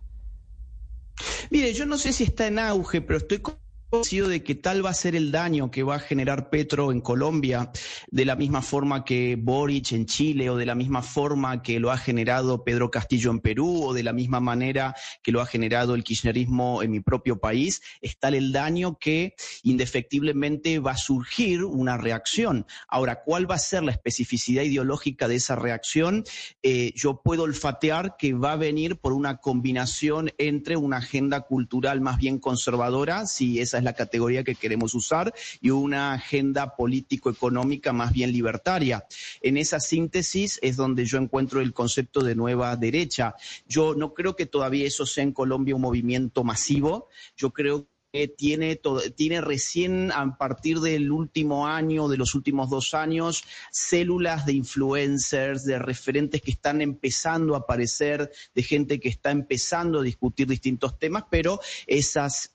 Mire, 1.51 1.73
yo 1.73 1.87
no 1.87 1.99
sé 1.99 2.13
si 2.13 2.25
está 2.25 2.47
en 2.47 2.59
auge, 2.59 3.01
pero 3.01 3.19
estoy 3.19 3.41
de 4.03 4.43
que 4.43 4.57
tal 4.57 4.85
va 4.85 4.91
a 4.91 4.95
ser 4.95 5.15
el 5.15 5.31
daño 5.31 5.71
que 5.71 5.85
va 5.85 5.97
a 5.97 6.01
generar 6.01 6.51
Petro 6.51 6.91
en 6.91 7.01
Colombia, 7.01 7.71
de 8.11 8.25
la 8.25 8.35
misma 8.35 8.61
forma 8.61 9.05
que 9.05 9.37
Boric 9.41 9.93
en 9.93 10.07
Chile, 10.07 10.51
o 10.51 10.57
de 10.57 10.67
la 10.67 10.75
misma 10.75 11.01
forma 11.01 11.63
que 11.63 11.79
lo 11.79 11.93
ha 11.93 11.97
generado 11.97 12.65
Pedro 12.65 12.91
Castillo 12.91 13.31
en 13.31 13.39
Perú, 13.39 13.85
o 13.85 13.95
de 13.95 14.03
la 14.03 14.13
misma 14.13 14.41
manera 14.41 14.97
que 15.23 15.31
lo 15.31 15.41
ha 15.41 15.47
generado 15.47 15.95
el 15.95 16.03
kirchnerismo 16.03 16.83
en 16.83 16.91
mi 16.91 17.01
propio 17.01 17.39
país, 17.39 17.83
es 18.01 18.19
tal 18.19 18.35
el 18.35 18.51
daño 18.51 18.99
que 18.99 19.37
indefectiblemente 19.63 20.81
va 20.81 20.93
a 20.93 20.97
surgir 20.97 21.63
una 21.63 21.97
reacción. 21.97 22.67
Ahora, 22.89 23.23
¿cuál 23.23 23.49
va 23.49 23.55
a 23.55 23.59
ser 23.59 23.85
la 23.85 23.93
especificidad 23.93 24.65
ideológica 24.65 25.29
de 25.29 25.37
esa 25.37 25.55
reacción? 25.55 26.25
Eh, 26.63 26.93
yo 26.97 27.21
puedo 27.23 27.45
olfatear 27.45 28.17
que 28.19 28.35
va 28.35 28.53
a 28.53 28.57
venir 28.57 28.97
por 28.97 29.13
una 29.13 29.37
combinación 29.37 30.31
entre 30.39 30.77
una 30.77 30.97
agenda 30.97 31.43
cultural 31.43 32.01
más 32.01 32.19
bien 32.19 32.41
conservadora, 32.41 33.27
si 33.27 33.61
esa 33.61 33.79
es 33.79 33.84
la 33.85 33.93
categoría 33.93 34.45
que 34.45 34.55
queremos 34.55 34.95
usar, 34.95 35.33
y 35.61 35.71
una 35.71 36.13
agenda 36.15 36.77
político-económica 36.77 37.93
más 37.93 38.13
bien 38.13 38.33
libertaria. 38.33 39.07
En 39.41 39.57
esa 39.57 39.81
síntesis 39.81 40.59
es 40.63 40.77
donde 40.77 41.05
yo 41.05 41.19
encuentro 41.19 41.61
el 41.61 41.73
concepto 41.73 42.23
de 42.23 42.35
nueva 42.35 42.77
derecha. 42.77 43.35
Yo 43.67 43.95
no 43.95 44.15
creo 44.15 44.37
que 44.37 44.47
todavía 44.47 44.87
eso 44.87 45.07
sea 45.07 45.25
en 45.25 45.33
Colombia 45.33 45.77
un 45.77 45.83
movimiento 45.83 46.45
masivo. 46.45 47.09
Yo 47.37 47.51
creo 47.51 47.87
que 48.15 48.29
tiene, 48.29 48.81
tiene 49.17 49.41
recién 49.41 50.13
a 50.13 50.39
partir 50.39 50.79
del 50.79 51.11
último 51.11 51.67
año, 51.67 52.07
de 52.07 52.17
los 52.17 52.37
últimos 52.37 52.71
dos 52.71 52.95
años, 52.95 53.43
células 53.73 54.47
de 54.47 54.53
influencers, 54.53 55.65
de 55.65 55.81
referentes 55.81 56.41
que 56.41 56.53
están 56.53 56.81
empezando 56.81 57.57
a 57.57 57.59
aparecer, 57.59 58.31
de 58.55 58.63
gente 58.63 59.01
que 59.01 59.09
está 59.09 59.33
empezando 59.33 59.99
a 59.99 60.05
discutir 60.05 60.47
distintos 60.47 60.97
temas, 60.97 61.25
pero 61.29 61.59
esas 61.89 62.53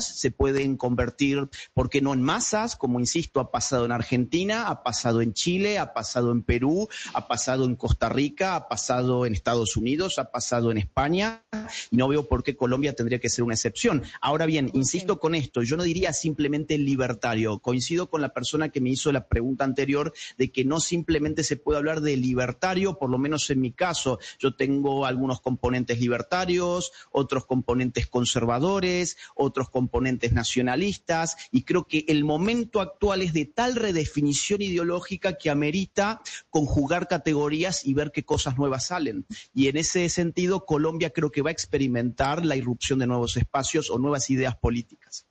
se 0.00 0.30
pueden 0.30 0.76
convertir, 0.76 1.48
¿por 1.72 1.88
qué 1.88 2.00
no 2.00 2.12
en 2.12 2.22
masas? 2.22 2.76
Como 2.76 3.00
insisto, 3.00 3.40
ha 3.40 3.50
pasado 3.50 3.84
en 3.84 3.92
Argentina, 3.92 4.68
ha 4.68 4.82
pasado 4.82 5.22
en 5.22 5.32
Chile, 5.32 5.78
ha 5.78 5.94
pasado 5.94 6.32
en 6.32 6.42
Perú, 6.42 6.88
ha 7.14 7.26
pasado 7.28 7.64
en 7.64 7.76
Costa 7.76 8.08
Rica, 8.08 8.56
ha 8.56 8.68
pasado 8.68 9.24
en 9.24 9.34
Estados 9.34 9.76
Unidos, 9.76 10.18
ha 10.18 10.30
pasado 10.30 10.70
en 10.70 10.78
España, 10.78 11.42
y 11.90 11.96
no 11.96 12.08
veo 12.08 12.28
por 12.28 12.42
qué 12.42 12.56
Colombia 12.56 12.94
tendría 12.94 13.20
que 13.20 13.30
ser 13.30 13.44
una 13.44 13.54
excepción. 13.54 14.02
Ahora 14.20 14.46
bien, 14.46 14.70
insisto 14.74 15.18
con 15.18 15.34
esto, 15.34 15.62
yo 15.62 15.76
no 15.76 15.84
diría 15.84 16.12
simplemente 16.12 16.76
libertario, 16.76 17.58
coincido 17.60 18.10
con 18.10 18.20
la 18.20 18.34
persona 18.34 18.68
que 18.68 18.80
me 18.80 18.90
hizo 18.90 19.12
la 19.12 19.28
pregunta 19.28 19.64
anterior 19.64 20.12
de 20.38 20.50
que 20.50 20.64
no 20.64 20.80
simplemente 20.80 21.44
se 21.44 21.56
puede 21.56 21.78
hablar 21.78 22.00
de 22.00 22.16
libertario, 22.16 22.98
por 22.98 23.10
lo 23.10 23.18
menos 23.18 23.48
en 23.50 23.60
mi 23.60 23.72
caso, 23.72 24.18
yo 24.38 24.54
tengo 24.54 25.06
algunos 25.06 25.40
componentes 25.40 26.00
libertarios, 26.00 26.92
otros 27.10 27.46
componentes 27.46 28.06
conservadores, 28.06 29.16
otros 29.34 29.51
componentes 29.52 30.32
nacionalistas, 30.32 31.36
y 31.50 31.62
creo 31.62 31.86
que 31.86 32.04
el 32.08 32.24
momento 32.24 32.80
actual 32.80 33.22
es 33.22 33.32
de 33.32 33.46
tal 33.46 33.76
redefinición 33.76 34.62
ideológica 34.62 35.38
que 35.38 35.50
amerita 35.50 36.20
conjugar 36.50 37.08
categorías 37.08 37.84
y 37.84 37.94
ver 37.94 38.12
qué 38.12 38.24
cosas 38.24 38.58
nuevas 38.58 38.86
salen. 38.86 39.26
Y 39.54 39.68
en 39.68 39.76
ese 39.76 40.08
sentido, 40.08 40.64
Colombia 40.64 41.10
creo 41.10 41.30
que 41.30 41.42
va 41.42 41.50
a 41.50 41.52
experimentar 41.52 42.44
la 42.44 42.56
irrupción 42.56 42.98
de 42.98 43.06
nuevos 43.06 43.36
espacios 43.36 43.90
o 43.90 43.98
nuevas 43.98 44.30
ideas 44.30 44.56
políticas. 44.56 45.26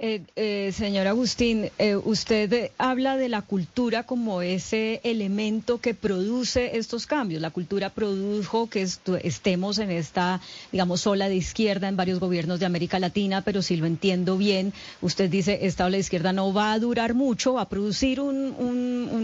Eh, 0.00 0.22
eh, 0.34 0.72
señor 0.72 1.06
Agustín, 1.06 1.70
eh, 1.78 1.94
usted 1.94 2.72
habla 2.78 3.16
de 3.16 3.28
la 3.28 3.42
cultura 3.42 4.02
como 4.02 4.42
ese 4.42 5.00
elemento 5.04 5.80
que 5.80 5.94
produce 5.94 6.78
estos 6.78 7.06
cambios. 7.06 7.40
La 7.40 7.52
cultura 7.52 7.90
produjo 7.90 8.68
que 8.68 8.82
estemos 9.22 9.78
en 9.78 9.92
esta, 9.92 10.40
digamos, 10.72 11.06
ola 11.06 11.28
de 11.28 11.36
izquierda 11.36 11.86
en 11.86 11.96
varios 11.96 12.18
gobiernos 12.18 12.58
de 12.58 12.66
América 12.66 12.98
Latina, 12.98 13.42
pero 13.42 13.62
si 13.62 13.76
lo 13.76 13.86
entiendo 13.86 14.36
bien, 14.36 14.72
usted 15.00 15.30
dice 15.30 15.60
esta 15.62 15.86
ola 15.86 15.96
de 15.96 16.00
izquierda 16.00 16.32
no 16.32 16.52
va 16.52 16.72
a 16.72 16.78
durar 16.80 17.14
mucho, 17.14 17.54
va 17.54 17.62
a 17.62 17.68
producir 17.68 18.20
un, 18.20 18.34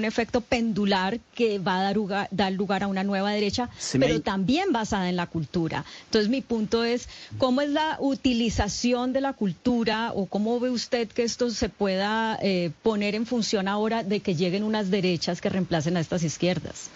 efecto 0.04 0.40
pendular 0.40 1.20
que 1.34 1.58
va 1.58 1.80
a 1.80 1.82
dar 2.30 2.52
lugar, 2.52 2.82
a 2.82 2.86
una 2.86 3.04
nueva 3.04 3.32
derecha, 3.32 3.68
pero 3.98 4.20
también 4.22 4.72
basada 4.72 5.08
en 5.08 5.16
la 5.16 5.26
cultura. 5.26 5.84
Entonces, 6.06 6.30
mi 6.30 6.40
punto 6.40 6.84
es, 6.84 7.08
¿cómo 7.38 7.60
es 7.60 7.70
la 7.70 7.96
utilización 8.00 9.12
de 9.12 9.20
la 9.20 9.34
cultura 9.34 10.12
o 10.14 10.26
cómo 10.26 10.59
ve 10.60 10.70
usted 10.70 11.08
que 11.08 11.24
esto 11.24 11.50
se 11.50 11.68
pueda 11.68 12.38
eh, 12.42 12.70
poner 12.82 13.14
en 13.14 13.26
función 13.26 13.66
ahora 13.66 14.04
de 14.04 14.20
que 14.20 14.36
lleguen 14.36 14.62
unas 14.62 14.90
derechas 14.90 15.40
que 15.40 15.48
reemplacen 15.48 15.96
a 15.96 16.00
estas 16.00 16.22
izquierdas? 16.22 16.90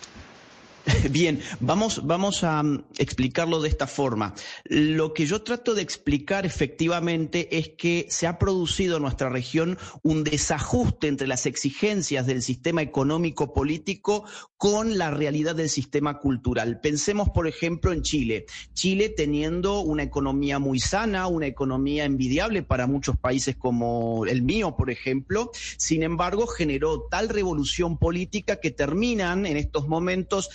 Bien, 1.11 1.41
vamos, 1.61 2.45
a 2.45 2.63
mm, 2.63 2.85
explicarlo 2.99 3.61
de 3.63 3.69
esta 3.69 3.87
forma. 3.87 4.35
Lo 4.65 5.15
que 5.15 5.27
yo 5.27 5.43
trato 5.43 5.75
de 5.75 5.83
explicar 5.83 6.45
efectivamente 6.45 7.57
es 7.57 7.71
que 7.71 8.07
se 8.11 8.27
ha 8.27 8.39
producido 8.39 8.97
en 8.97 9.03
nuestra 9.03 9.31
región 9.31 9.79
un 10.03 10.25
desajuste 10.25 11.09
entre 11.09 11.27
las 11.27 11.47
exigencias 11.47 12.27
del 12.27 12.43
sistema 12.43 12.83
económico 12.83 13.55
político 13.55 14.25
con 14.57 14.99
la 14.99 15.11
realidad 15.11 15.55
del 15.55 15.69
sistema 15.69 16.19
cultural. 16.19 16.81
Pensemos, 16.81 17.31
por 17.31 17.47
ejemplo, 17.47 17.93
en 17.93 18.03
Chile. 18.03 18.47
Chile 18.75 19.09
teniendo 19.09 19.81
una 19.81 20.03
economía 20.03 20.59
muy 20.59 20.81
sana, 20.81 21.27
una 21.27 21.47
economía 21.47 22.05
envidiable 22.05 22.63
para 22.63 22.87
muchos 22.87 23.17
países 23.17 23.57
como 23.57 24.27
el 24.27 24.43
mío, 24.43 24.77
por 24.77 24.91
ejemplo. 24.91 25.51
Sin 25.77 26.03
embargo, 26.03 26.47
generó 26.47 27.03
tal 27.11 27.29
revolución 27.29 27.99
política 27.99 28.57
que 28.57 28.71
terminan 28.71 29.47
en 29.47 29.57
estos 29.57 29.89
momentos 29.89 30.51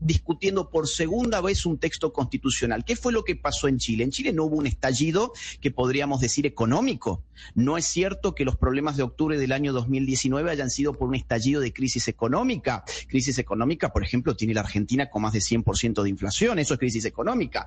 discutiendo 0.00 0.70
por 0.70 0.88
segunda 0.88 1.40
vez 1.40 1.66
un 1.66 1.78
texto 1.78 2.12
constitucional. 2.12 2.84
¿Qué 2.84 2.96
fue 2.96 3.12
lo 3.12 3.24
que 3.24 3.36
pasó 3.36 3.68
en 3.68 3.78
Chile? 3.78 4.04
En 4.04 4.10
Chile 4.10 4.32
no 4.32 4.44
hubo 4.44 4.56
un 4.56 4.66
estallido 4.66 5.32
que 5.60 5.70
podríamos 5.70 6.20
decir 6.20 6.46
económico. 6.46 7.22
No 7.54 7.76
es 7.76 7.84
cierto 7.84 8.34
que 8.34 8.44
los 8.44 8.56
problemas 8.56 8.96
de 8.96 9.02
octubre 9.02 9.38
del 9.38 9.52
año 9.52 9.72
2019 9.72 10.50
hayan 10.50 10.70
sido 10.70 10.94
por 10.94 11.08
un 11.08 11.14
estallido 11.14 11.60
de 11.60 11.72
crisis 11.72 12.08
económica. 12.08 12.84
Crisis 13.08 13.38
económica, 13.38 13.92
por 13.92 14.02
ejemplo, 14.02 14.36
tiene 14.36 14.54
la 14.54 14.60
Argentina 14.60 15.10
con 15.10 15.22
más 15.22 15.32
de 15.32 15.40
100% 15.40 16.02
de 16.02 16.08
inflación. 16.08 16.58
Eso 16.58 16.74
es 16.74 16.80
crisis 16.80 17.04
económica 17.04 17.66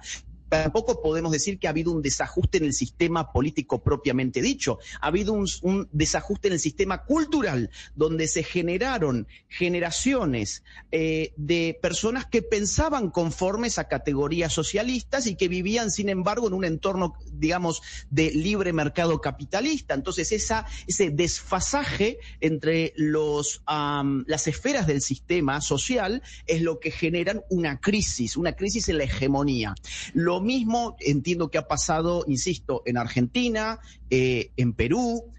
tampoco 0.53 1.01
podemos 1.01 1.31
decir 1.31 1.57
que 1.57 1.65
ha 1.65 1.71
habido 1.71 1.91
un 1.91 2.03
desajuste 2.03 2.59
en 2.59 2.65
el 2.65 2.73
sistema 2.73 3.31
político 3.31 3.81
propiamente 3.81 4.39
dicho. 4.39 4.77
Ha 5.01 5.07
habido 5.07 5.33
un, 5.33 5.89
desajuste 5.91 6.47
en 6.49 6.53
el 6.53 6.59
sistema 6.59 7.05
cultural, 7.05 7.71
donde 7.95 8.27
se 8.27 8.43
generaron 8.43 9.27
generaciones 9.49 10.63
eh, 10.91 11.33
de 11.37 11.77
personas 11.81 12.27
que 12.27 12.43
pensaban 12.43 13.09
conformes 13.09 13.79
a 13.79 13.87
categorías 13.87 14.53
socialistas 14.53 15.25
y 15.25 15.35
que 15.35 15.47
vivían, 15.47 15.89
sin 15.89 16.09
embargo, 16.09 16.47
en 16.47 16.53
un 16.53 16.65
entorno, 16.65 17.15
digamos, 17.31 17.81
de 18.11 18.29
libre 18.31 18.73
mercado 18.73 19.21
capitalista. 19.21 19.95
Entonces, 19.95 20.31
esa, 20.31 20.67
ese 20.85 21.09
desfasaje 21.09 22.19
entre 22.41 22.93
los, 22.95 23.63
las 24.27 24.47
esferas 24.47 24.85
del 24.85 25.01
sistema 25.01 25.61
social 25.61 26.21
es 26.45 26.61
lo 26.61 26.79
que 26.79 26.91
generan 26.91 27.41
una 27.49 27.79
crisis, 27.79 28.37
una 28.37 28.53
crisis 28.53 28.87
en 28.89 28.99
la 28.99 29.05
hegemonía. 29.05 29.73
Mismo 30.43 30.95
entiendo 30.99 31.49
que 31.49 31.57
ha 31.57 31.67
pasado, 31.67 32.23
insisto, 32.27 32.83
en 32.85 32.97
Argentina, 32.97 33.79
eh, 34.09 34.51
en 34.57 34.73
Perú, 34.73 35.33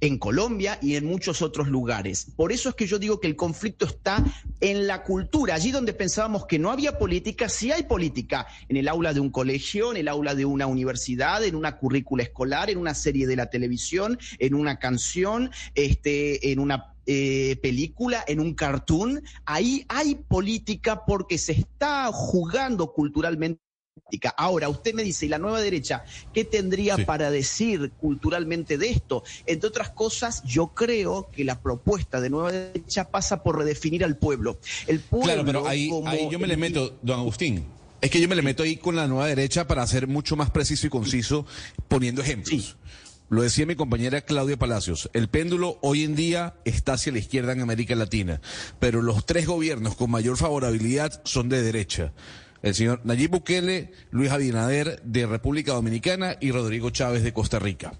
en 0.00 0.18
Colombia 0.18 0.78
y 0.80 0.96
en 0.96 1.04
muchos 1.04 1.42
otros 1.42 1.68
lugares. 1.68 2.26
Por 2.36 2.52
eso 2.52 2.70
es 2.70 2.74
que 2.74 2.86
yo 2.86 2.98
digo 2.98 3.20
que 3.20 3.26
el 3.26 3.36
conflicto 3.36 3.84
está 3.84 4.24
en 4.60 4.86
la 4.86 5.02
cultura. 5.02 5.54
Allí 5.54 5.70
donde 5.70 5.92
pensábamos 5.92 6.46
que 6.46 6.58
no 6.58 6.70
había 6.70 6.98
política, 6.98 7.48
sí 7.48 7.70
hay 7.70 7.82
política. 7.84 8.46
En 8.68 8.76
el 8.76 8.88
aula 8.88 9.12
de 9.12 9.20
un 9.20 9.30
colegio, 9.30 9.90
en 9.90 9.98
el 9.98 10.08
aula 10.08 10.34
de 10.34 10.44
una 10.44 10.66
universidad, 10.66 11.44
en 11.44 11.54
una 11.54 11.76
currícula 11.76 12.22
escolar, 12.22 12.70
en 12.70 12.78
una 12.78 12.94
serie 12.94 13.26
de 13.26 13.36
la 13.36 13.50
televisión, 13.50 14.18
en 14.38 14.54
una 14.54 14.78
canción, 14.78 15.50
este, 15.74 16.50
en 16.52 16.58
una 16.58 16.94
eh, 17.06 17.56
película, 17.62 18.24
en 18.26 18.40
un 18.40 18.54
cartoon. 18.54 19.22
Ahí 19.44 19.84
hay 19.88 20.14
política 20.14 21.04
porque 21.04 21.38
se 21.38 21.52
está 21.52 22.10
jugando 22.12 22.92
culturalmente 22.92 23.60
Ahora, 24.36 24.68
usted 24.68 24.94
me 24.94 25.02
dice, 25.02 25.26
¿y 25.26 25.28
la 25.28 25.38
nueva 25.38 25.60
derecha 25.60 26.04
qué 26.32 26.44
tendría 26.44 26.96
para 26.98 27.30
decir 27.30 27.92
culturalmente 28.00 28.78
de 28.78 28.90
esto? 28.90 29.22
Entre 29.46 29.68
otras 29.68 29.90
cosas, 29.90 30.42
yo 30.44 30.68
creo 30.68 31.28
que 31.32 31.44
la 31.44 31.60
propuesta 31.60 32.20
de 32.20 32.30
nueva 32.30 32.52
derecha 32.52 33.10
pasa 33.10 33.42
por 33.42 33.58
redefinir 33.58 34.04
al 34.04 34.16
pueblo. 34.16 34.58
El 34.86 35.00
pueblo 35.00 35.24
claro, 35.24 35.44
pero 35.44 35.66
ahí, 35.66 35.90
yo 36.30 36.38
me 36.38 36.46
le 36.46 36.56
meto, 36.56 36.98
don 37.02 37.20
Agustín. 37.20 37.64
Es 38.00 38.10
que 38.10 38.20
yo 38.20 38.28
me 38.28 38.34
le 38.34 38.42
meto 38.42 38.62
ahí 38.62 38.76
con 38.76 38.96
la 38.96 39.06
nueva 39.06 39.26
derecha 39.26 39.66
para 39.66 39.86
ser 39.86 40.06
mucho 40.06 40.34
más 40.34 40.50
preciso 40.50 40.86
y 40.86 40.90
conciso, 40.90 41.44
poniendo 41.88 42.22
ejemplos. 42.22 42.76
Lo 43.30 43.42
decía 43.42 43.64
mi 43.64 43.76
compañera 43.76 44.22
Claudia 44.22 44.58
Palacios, 44.58 45.08
el 45.12 45.28
péndulo 45.28 45.78
hoy 45.82 46.02
en 46.02 46.16
día 46.16 46.54
está 46.64 46.94
hacia 46.94 47.12
la 47.12 47.20
izquierda 47.20 47.52
en 47.52 47.60
América 47.60 47.94
Latina, 47.94 48.40
pero 48.80 49.02
los 49.02 49.24
tres 49.24 49.46
gobiernos 49.46 49.94
con 49.94 50.10
mayor 50.10 50.36
favorabilidad 50.36 51.22
son 51.24 51.48
de 51.48 51.62
derecha 51.62 52.12
el 52.62 52.74
señor 52.74 53.00
Nayib 53.04 53.30
Bukele, 53.30 53.92
Luis 54.10 54.30
Abinader 54.30 55.00
de 55.02 55.26
República 55.26 55.72
Dominicana 55.72 56.36
y 56.40 56.52
Rodrigo 56.52 56.90
Chávez 56.90 57.22
de 57.22 57.32
Costa 57.32 57.58
Rica. 57.58 57.92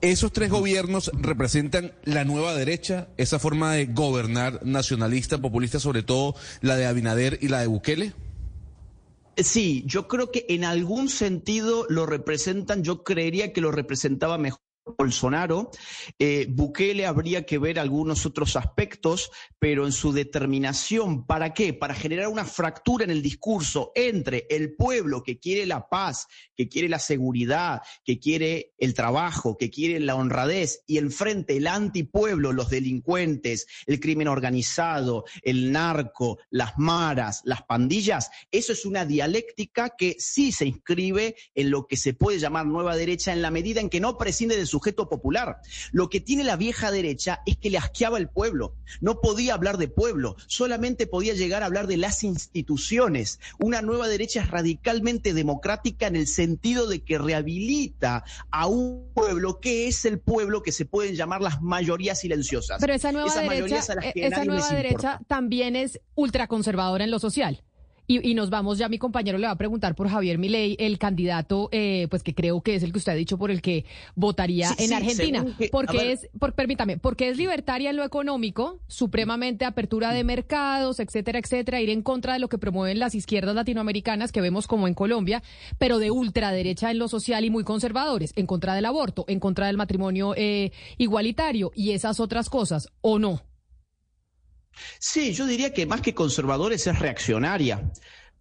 Esos 0.00 0.32
tres 0.32 0.50
gobiernos 0.50 1.10
representan 1.14 1.92
la 2.04 2.24
nueva 2.24 2.54
derecha, 2.54 3.08
esa 3.16 3.38
forma 3.38 3.72
de 3.72 3.86
gobernar 3.86 4.60
nacionalista, 4.64 5.38
populista, 5.38 5.80
sobre 5.80 6.02
todo 6.02 6.34
la 6.60 6.76
de 6.76 6.86
Abinader 6.86 7.38
y 7.40 7.48
la 7.48 7.60
de 7.60 7.68
Bukele. 7.68 8.12
Sí, 9.36 9.82
yo 9.86 10.06
creo 10.06 10.30
que 10.30 10.46
en 10.48 10.64
algún 10.64 11.08
sentido 11.08 11.86
lo 11.88 12.06
representan, 12.06 12.84
yo 12.84 13.02
creería 13.02 13.52
que 13.52 13.60
lo 13.60 13.72
representaba 13.72 14.38
mejor 14.38 14.63
Bolsonaro, 14.84 15.70
eh, 16.18 16.46
Bukele 16.48 17.06
habría 17.06 17.46
que 17.46 17.58
ver 17.58 17.78
algunos 17.78 18.26
otros 18.26 18.54
aspectos, 18.56 19.30
pero 19.58 19.86
en 19.86 19.92
su 19.92 20.12
determinación, 20.12 21.26
¿para 21.26 21.54
qué? 21.54 21.72
Para 21.72 21.94
generar 21.94 22.28
una 22.28 22.44
fractura 22.44 23.04
en 23.04 23.10
el 23.10 23.22
discurso 23.22 23.92
entre 23.94 24.46
el 24.50 24.74
pueblo 24.74 25.22
que 25.22 25.38
quiere 25.38 25.64
la 25.64 25.88
paz, 25.88 26.26
que 26.54 26.68
quiere 26.68 26.88
la 26.88 26.98
seguridad, 26.98 27.80
que 28.04 28.18
quiere 28.18 28.74
el 28.78 28.92
trabajo, 28.92 29.56
que 29.56 29.70
quiere 29.70 30.00
la 30.00 30.16
honradez, 30.16 30.82
y 30.86 30.98
enfrente 30.98 31.56
el 31.56 31.66
antipueblo, 31.66 32.52
los 32.52 32.68
delincuentes, 32.68 33.66
el 33.86 34.00
crimen 34.00 34.28
organizado, 34.28 35.24
el 35.42 35.72
narco, 35.72 36.38
las 36.50 36.78
maras, 36.78 37.40
las 37.44 37.62
pandillas, 37.62 38.30
eso 38.50 38.72
es 38.72 38.84
una 38.84 39.06
dialéctica 39.06 39.94
que 39.96 40.16
sí 40.18 40.52
se 40.52 40.66
inscribe 40.66 41.36
en 41.54 41.70
lo 41.70 41.86
que 41.86 41.96
se 41.96 42.12
puede 42.12 42.38
llamar 42.38 42.66
nueva 42.66 42.96
derecha 42.96 43.32
en 43.32 43.42
la 43.42 43.50
medida 43.50 43.80
en 43.80 43.88
que 43.88 44.00
no 44.00 44.18
prescinde 44.18 44.56
de 44.56 44.66
sujeto 44.74 45.08
popular. 45.08 45.60
Lo 45.92 46.08
que 46.08 46.20
tiene 46.20 46.42
la 46.42 46.56
vieja 46.56 46.90
derecha 46.90 47.40
es 47.46 47.56
que 47.56 47.70
le 47.70 47.78
asqueaba 47.78 48.18
el 48.18 48.28
pueblo. 48.28 48.74
No 49.00 49.20
podía 49.20 49.54
hablar 49.54 49.78
de 49.78 49.86
pueblo, 49.86 50.36
solamente 50.48 51.06
podía 51.06 51.34
llegar 51.34 51.62
a 51.62 51.66
hablar 51.66 51.86
de 51.86 51.96
las 51.96 52.24
instituciones. 52.24 53.38
Una 53.60 53.82
nueva 53.82 54.08
derecha 54.08 54.40
es 54.40 54.50
radicalmente 54.50 55.32
democrática 55.32 56.08
en 56.08 56.16
el 56.16 56.26
sentido 56.26 56.88
de 56.88 57.04
que 57.04 57.18
rehabilita 57.18 58.24
a 58.50 58.66
un 58.66 59.10
pueblo 59.14 59.60
que 59.60 59.86
es 59.86 60.04
el 60.04 60.18
pueblo 60.18 60.62
que 60.64 60.72
se 60.72 60.84
pueden 60.84 61.14
llamar 61.14 61.40
las 61.40 61.62
mayorías 61.62 62.18
silenciosas. 62.20 62.80
Pero 62.80 62.94
esa 62.94 63.12
nueva 63.12 63.32
derecha, 63.32 63.78
esa 64.14 64.44
nueva 64.44 64.68
derecha 64.70 65.20
también 65.28 65.76
es 65.76 66.00
ultraconservadora 66.16 67.04
en 67.04 67.12
lo 67.12 67.20
social 67.20 67.62
Y, 68.06 68.34
nos 68.34 68.50
vamos, 68.50 68.76
ya 68.76 68.90
mi 68.90 68.98
compañero 68.98 69.38
le 69.38 69.46
va 69.46 69.52
a 69.52 69.56
preguntar 69.56 69.94
por 69.94 70.10
Javier 70.10 70.36
Milei, 70.36 70.76
el 70.78 70.98
candidato, 70.98 71.70
eh, 71.72 72.06
pues 72.10 72.22
que 72.22 72.34
creo 72.34 72.60
que 72.60 72.74
es 72.74 72.82
el 72.82 72.92
que 72.92 72.98
usted 72.98 73.12
ha 73.12 73.14
dicho 73.14 73.38
por 73.38 73.50
el 73.50 73.62
que 73.62 73.86
votaría 74.14 74.68
en 74.78 74.92
Argentina. 74.92 75.44
porque 75.72 76.12
es, 76.12 76.28
por, 76.38 76.52
permítame, 76.52 76.98
porque 76.98 77.30
es 77.30 77.38
libertaria 77.38 77.88
en 77.88 77.96
lo 77.96 78.04
económico, 78.04 78.78
supremamente 78.88 79.64
apertura 79.64 80.12
de 80.12 80.22
mercados, 80.22 81.00
etcétera, 81.00 81.38
etcétera, 81.38 81.80
ir 81.80 81.88
en 81.88 82.02
contra 82.02 82.34
de 82.34 82.40
lo 82.40 82.48
que 82.48 82.58
promueven 82.58 82.98
las 82.98 83.14
izquierdas 83.14 83.54
latinoamericanas 83.54 84.32
que 84.32 84.42
vemos 84.42 84.66
como 84.66 84.86
en 84.86 84.92
Colombia, 84.92 85.42
pero 85.78 85.98
de 85.98 86.10
ultraderecha 86.10 86.90
en 86.90 86.98
lo 86.98 87.08
social 87.08 87.44
y 87.44 87.50
muy 87.50 87.64
conservadores, 87.64 88.32
en 88.36 88.46
contra 88.46 88.74
del 88.74 88.84
aborto, 88.84 89.24
en 89.28 89.40
contra 89.40 89.68
del 89.68 89.78
matrimonio 89.78 90.34
eh, 90.36 90.72
igualitario 90.98 91.72
y 91.74 91.92
esas 91.92 92.20
otras 92.20 92.50
cosas, 92.50 92.90
¿o 93.00 93.18
no? 93.18 93.40
Sí, 94.98 95.32
yo 95.32 95.46
diría 95.46 95.72
que 95.72 95.86
más 95.86 96.00
que 96.00 96.14
conservadores 96.14 96.86
es 96.86 96.98
reaccionaria 96.98 97.82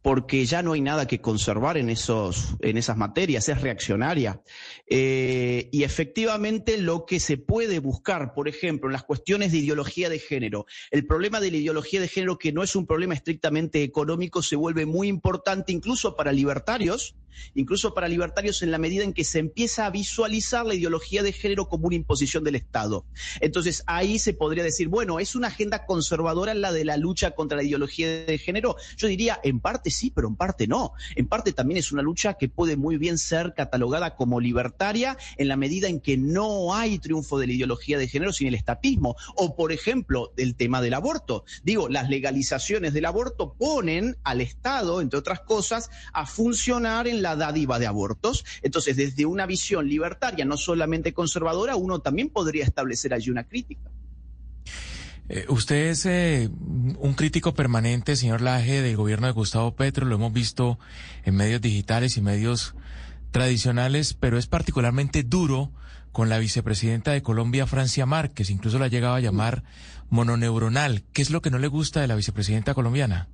porque 0.03 0.45
ya 0.45 0.61
no 0.61 0.73
hay 0.73 0.81
nada 0.81 1.07
que 1.07 1.21
conservar 1.21 1.77
en, 1.77 1.89
esos, 1.89 2.55
en 2.59 2.77
esas 2.77 2.97
materias, 2.97 3.47
es 3.47 3.61
reaccionaria. 3.61 4.41
Eh, 4.85 5.69
y 5.71 5.83
efectivamente 5.83 6.77
lo 6.77 7.05
que 7.05 7.21
se 7.21 7.37
puede 7.37 7.79
buscar, 7.79 8.33
por 8.33 8.49
ejemplo, 8.49 8.89
en 8.89 8.93
las 8.93 9.03
cuestiones 9.03 9.53
de 9.53 9.59
ideología 9.59 10.09
de 10.09 10.19
género, 10.19 10.65
el 10.91 11.07
problema 11.07 11.39
de 11.39 11.51
la 11.51 11.57
ideología 11.57 12.01
de 12.01 12.09
género, 12.09 12.37
que 12.37 12.51
no 12.51 12.63
es 12.63 12.75
un 12.75 12.85
problema 12.85 13.13
estrictamente 13.13 13.81
económico, 13.81 14.43
se 14.43 14.57
vuelve 14.57 14.85
muy 14.85 15.07
importante 15.07 15.71
incluso 15.71 16.17
para 16.17 16.33
libertarios, 16.33 17.15
incluso 17.55 17.93
para 17.93 18.07
libertarios 18.07 18.61
en 18.61 18.71
la 18.71 18.77
medida 18.77 19.03
en 19.03 19.13
que 19.13 19.23
se 19.23 19.39
empieza 19.39 19.85
a 19.85 19.89
visualizar 19.89 20.65
la 20.65 20.75
ideología 20.75 21.23
de 21.23 21.31
género 21.31 21.67
como 21.67 21.87
una 21.87 21.95
imposición 21.95 22.43
del 22.43 22.55
Estado. 22.55 23.05
Entonces 23.39 23.83
ahí 23.87 24.19
se 24.19 24.33
podría 24.33 24.63
decir, 24.63 24.87
bueno, 24.87 25.19
¿es 25.19 25.35
una 25.35 25.47
agenda 25.47 25.85
conservadora 25.85 26.53
la 26.53 26.71
de 26.71 26.85
la 26.85 26.97
lucha 26.97 27.31
contra 27.31 27.57
la 27.57 27.63
ideología 27.63 28.25
de 28.25 28.37
género? 28.37 28.75
Yo 28.97 29.07
diría, 29.07 29.39
en 29.43 29.59
parte 29.59 29.89
sí, 29.93 30.11
pero 30.13 30.27
en 30.27 30.35
parte 30.35 30.67
no. 30.67 30.93
En 31.15 31.27
parte 31.27 31.53
también 31.53 31.77
es 31.77 31.91
una 31.91 32.01
lucha 32.01 32.33
que 32.33 32.49
puede 32.49 32.75
muy 32.75 32.97
bien 32.97 33.17
ser 33.17 33.53
catalogada 33.55 34.15
como 34.15 34.39
libertaria 34.39 35.17
en 35.37 35.47
la 35.47 35.55
medida 35.55 35.87
en 35.87 35.99
que 35.99 36.17
no 36.17 36.73
hay 36.73 36.99
triunfo 36.99 37.39
de 37.39 37.47
la 37.47 37.53
ideología 37.53 37.97
de 37.97 38.07
género 38.07 38.33
sin 38.33 38.47
el 38.47 38.55
estatismo. 38.55 39.15
O, 39.35 39.55
por 39.55 39.71
ejemplo, 39.71 40.33
el 40.37 40.55
tema 40.55 40.81
del 40.81 40.93
aborto. 40.93 41.45
Digo, 41.63 41.89
las 41.89 42.09
legalizaciones 42.09 42.93
del 42.93 43.05
aborto 43.05 43.53
ponen 43.53 44.17
al 44.23 44.41
Estado, 44.41 45.01
entre 45.01 45.19
otras 45.19 45.41
cosas, 45.41 45.89
a 46.11 46.25
funcionar 46.25 47.07
en 47.07 47.21
la 47.21 47.35
dádiva 47.35 47.79
de 47.79 47.87
abortos. 47.87 48.43
Entonces, 48.61 48.97
desde 48.97 49.25
una 49.25 49.45
visión 49.45 49.87
libertaria, 49.87 50.45
no 50.45 50.57
solamente 50.57 51.13
conservadora, 51.13 51.75
uno 51.75 51.99
también 51.99 52.29
podría 52.29 52.63
establecer 52.63 53.13
allí 53.13 53.29
una 53.29 53.47
crítica. 53.47 53.91
Eh, 55.35 55.45
usted 55.49 55.87
es 55.87 56.05
eh, 56.05 56.47
un 56.99 57.15
crítico 57.15 57.55
permanente, 57.55 58.15
señor 58.15 58.41
Laje, 58.41 58.83
del 58.83 58.95
gobierno 58.95 59.25
de 59.25 59.33
Gustavo 59.33 59.75
Petro, 59.75 60.05
lo 60.05 60.13
hemos 60.13 60.31
visto 60.31 60.77
en 61.23 61.35
medios 61.35 61.59
digitales 61.59 62.17
y 62.17 62.21
medios 62.21 62.75
tradicionales, 63.31 64.13
pero 64.13 64.37
es 64.37 64.45
particularmente 64.45 65.23
duro 65.23 65.71
con 66.11 66.29
la 66.29 66.37
vicepresidenta 66.37 67.13
de 67.13 67.23
Colombia, 67.23 67.65
Francia 67.65 68.05
Márquez, 68.05 68.51
incluso 68.51 68.77
la 68.77 68.85
ha 68.85 68.89
llegado 68.89 69.15
a 69.15 69.21
llamar 69.21 69.63
mononeuronal. 70.11 71.01
¿Qué 71.13 71.23
es 71.23 71.31
lo 71.31 71.41
que 71.41 71.49
no 71.49 71.57
le 71.57 71.65
gusta 71.65 71.99
de 71.99 72.07
la 72.09 72.15
vicepresidenta 72.15 72.75
colombiana? 72.75 73.27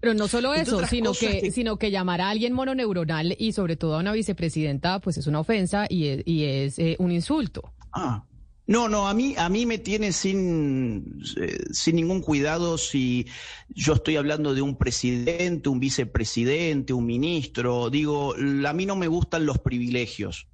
Pero 0.00 0.12
no 0.12 0.28
solo 0.28 0.52
eso, 0.52 0.84
sino 0.84 1.14
que, 1.14 1.50
sino 1.50 1.78
que 1.78 1.90
llamar 1.90 2.20
a 2.20 2.28
alguien 2.28 2.52
mononeuronal 2.52 3.34
y 3.38 3.52
sobre 3.52 3.76
todo 3.76 3.96
a 3.96 4.00
una 4.00 4.12
vicepresidenta, 4.12 5.00
pues 5.00 5.16
es 5.16 5.26
una 5.26 5.40
ofensa 5.40 5.86
y 5.88 6.08
es, 6.08 6.22
y 6.26 6.44
es 6.44 6.78
eh, 6.78 6.96
un 6.98 7.10
insulto. 7.10 7.72
Ah, 7.90 8.22
no, 8.68 8.88
no, 8.88 9.06
a 9.08 9.14
mí, 9.14 9.34
a 9.38 9.48
mí 9.48 9.64
me 9.64 9.78
tiene 9.78 10.10
sin, 10.12 11.20
eh, 11.36 11.58
sin 11.70 11.96
ningún 11.96 12.20
cuidado 12.20 12.78
si 12.78 13.26
yo 13.68 13.94
estoy 13.94 14.16
hablando 14.16 14.54
de 14.54 14.62
un 14.62 14.76
presidente, 14.76 15.68
un 15.68 15.78
vicepresidente, 15.78 16.92
un 16.92 17.06
ministro. 17.06 17.90
Digo, 17.90 18.34
a 18.34 18.72
mí 18.72 18.86
no 18.86 18.96
me 18.96 19.06
gustan 19.06 19.46
los 19.46 19.60
privilegios. 19.60 20.48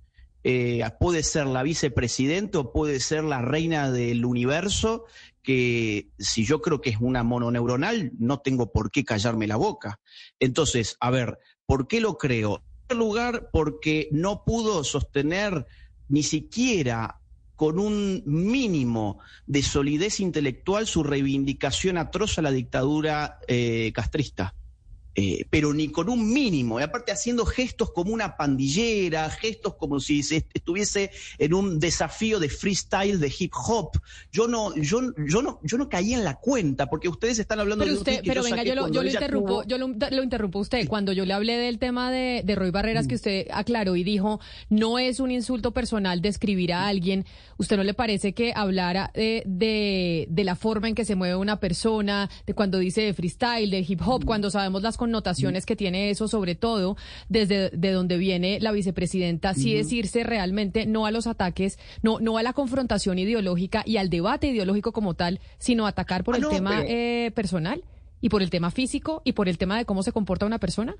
Eh, 0.44 0.82
puede 1.00 1.22
ser 1.22 1.46
la 1.46 1.62
vicepresidenta 1.62 2.58
o 2.58 2.72
puede 2.72 3.00
ser 3.00 3.24
la 3.24 3.40
reina 3.40 3.90
del 3.90 4.26
universo, 4.26 5.04
que 5.42 6.08
si 6.18 6.44
yo 6.44 6.60
creo 6.60 6.82
que 6.82 6.90
es 6.90 6.98
una 7.00 7.22
mononeuronal, 7.22 8.12
no 8.18 8.40
tengo 8.40 8.72
por 8.72 8.90
qué 8.90 9.04
callarme 9.04 9.46
la 9.46 9.56
boca. 9.56 10.00
Entonces, 10.38 10.96
a 11.00 11.10
ver, 11.10 11.38
¿por 11.64 11.88
qué 11.88 12.02
lo 12.02 12.18
creo? 12.18 12.56
En 12.56 12.88
primer 12.88 13.06
lugar, 13.06 13.50
porque 13.52 14.08
no 14.12 14.44
pudo 14.44 14.84
sostener 14.84 15.66
ni 16.08 16.22
siquiera 16.22 17.21
con 17.56 17.78
un 17.78 18.22
mínimo 18.26 19.18
de 19.46 19.62
solidez 19.62 20.20
intelectual 20.20 20.86
su 20.86 21.02
reivindicación 21.02 21.98
atroz 21.98 22.38
a 22.38 22.42
la 22.42 22.50
dictadura 22.50 23.38
eh, 23.48 23.92
castrista. 23.94 24.54
Eh, 25.14 25.44
pero 25.50 25.74
ni 25.74 25.88
con 25.88 26.08
un 26.08 26.32
mínimo, 26.32 26.80
y 26.80 26.82
aparte 26.82 27.12
haciendo 27.12 27.44
gestos 27.44 27.90
como 27.90 28.14
una 28.14 28.34
pandillera, 28.38 29.28
gestos 29.28 29.74
como 29.74 30.00
si 30.00 30.20
estuviese 30.20 31.10
en 31.36 31.52
un 31.52 31.78
desafío 31.78 32.40
de 32.40 32.48
freestyle 32.48 33.20
de 33.20 33.30
hip 33.38 33.52
hop. 33.54 33.90
Yo 34.32 34.48
no, 34.48 34.74
yo, 34.74 35.00
yo 35.26 35.42
no, 35.42 35.60
yo 35.62 35.76
no 35.76 35.90
caí 35.90 36.14
en 36.14 36.24
la 36.24 36.36
cuenta, 36.36 36.88
porque 36.88 37.10
ustedes 37.10 37.38
están 37.38 37.60
hablando 37.60 37.84
de 37.84 37.92
usted, 37.92 38.22
Pero 38.24 38.42
venga, 38.42 38.62
yo, 38.64 38.74
lo, 38.74 38.88
yo 38.88 39.02
lo 39.02 39.10
interrumpo, 39.10 39.64
yo 39.64 39.76
lo, 39.76 40.22
interrumpo 40.22 40.60
usted. 40.60 40.88
Cuando 40.88 41.12
yo 41.12 41.26
le 41.26 41.34
hablé 41.34 41.58
del 41.58 41.78
tema 41.78 42.10
de, 42.10 42.40
de 42.42 42.54
Roy 42.54 42.70
Barreras, 42.70 43.06
que 43.06 43.14
mm. 43.14 43.16
usted 43.16 43.46
aclaró 43.52 43.96
y 43.96 44.04
dijo, 44.04 44.40
no 44.70 44.98
es 44.98 45.20
un 45.20 45.30
insulto 45.30 45.72
personal 45.72 46.22
describir 46.22 46.72
a 46.72 46.86
alguien, 46.86 47.26
¿usted 47.58 47.76
no 47.76 47.84
le 47.84 47.92
parece 47.92 48.32
que 48.32 48.54
hablara 48.56 49.10
de, 49.14 49.42
de, 49.44 50.26
de 50.30 50.44
la 50.44 50.56
forma 50.56 50.88
en 50.88 50.94
que 50.94 51.04
se 51.04 51.16
mueve 51.16 51.36
una 51.36 51.60
persona, 51.60 52.30
de 52.46 52.54
cuando 52.54 52.78
dice 52.78 53.12
freestyle, 53.12 53.70
de 53.70 53.84
hip 53.86 54.00
hop, 54.06 54.22
mm. 54.22 54.26
cuando 54.26 54.50
sabemos 54.50 54.80
las 54.80 54.96
connotaciones 55.02 55.66
que 55.66 55.74
tiene 55.74 56.10
eso, 56.10 56.28
sobre 56.28 56.54
todo 56.54 56.96
desde 57.28 57.70
de 57.70 57.90
donde 57.90 58.18
viene 58.18 58.60
la 58.60 58.70
vicepresidenta, 58.70 59.52
sí 59.52 59.74
decirse 59.74 60.22
realmente 60.22 60.86
no 60.86 61.06
a 61.06 61.10
los 61.10 61.26
ataques, 61.26 61.76
no, 62.02 62.20
no 62.20 62.38
a 62.38 62.44
la 62.44 62.52
confrontación 62.52 63.18
ideológica 63.18 63.82
y 63.84 63.96
al 63.96 64.10
debate 64.10 64.46
ideológico 64.46 64.92
como 64.92 65.14
tal, 65.14 65.40
sino 65.58 65.88
atacar 65.88 66.22
por 66.22 66.36
ah, 66.36 66.38
el 66.38 66.48
tema 66.48 66.84
eh, 66.86 67.32
personal 67.34 67.82
y 68.20 68.28
por 68.28 68.42
el 68.42 68.50
tema 68.50 68.70
físico 68.70 69.22
y 69.24 69.32
por 69.32 69.48
el 69.48 69.58
tema 69.58 69.76
de 69.76 69.84
cómo 69.84 70.04
se 70.04 70.12
comporta 70.12 70.46
una 70.46 70.60
persona? 70.60 70.94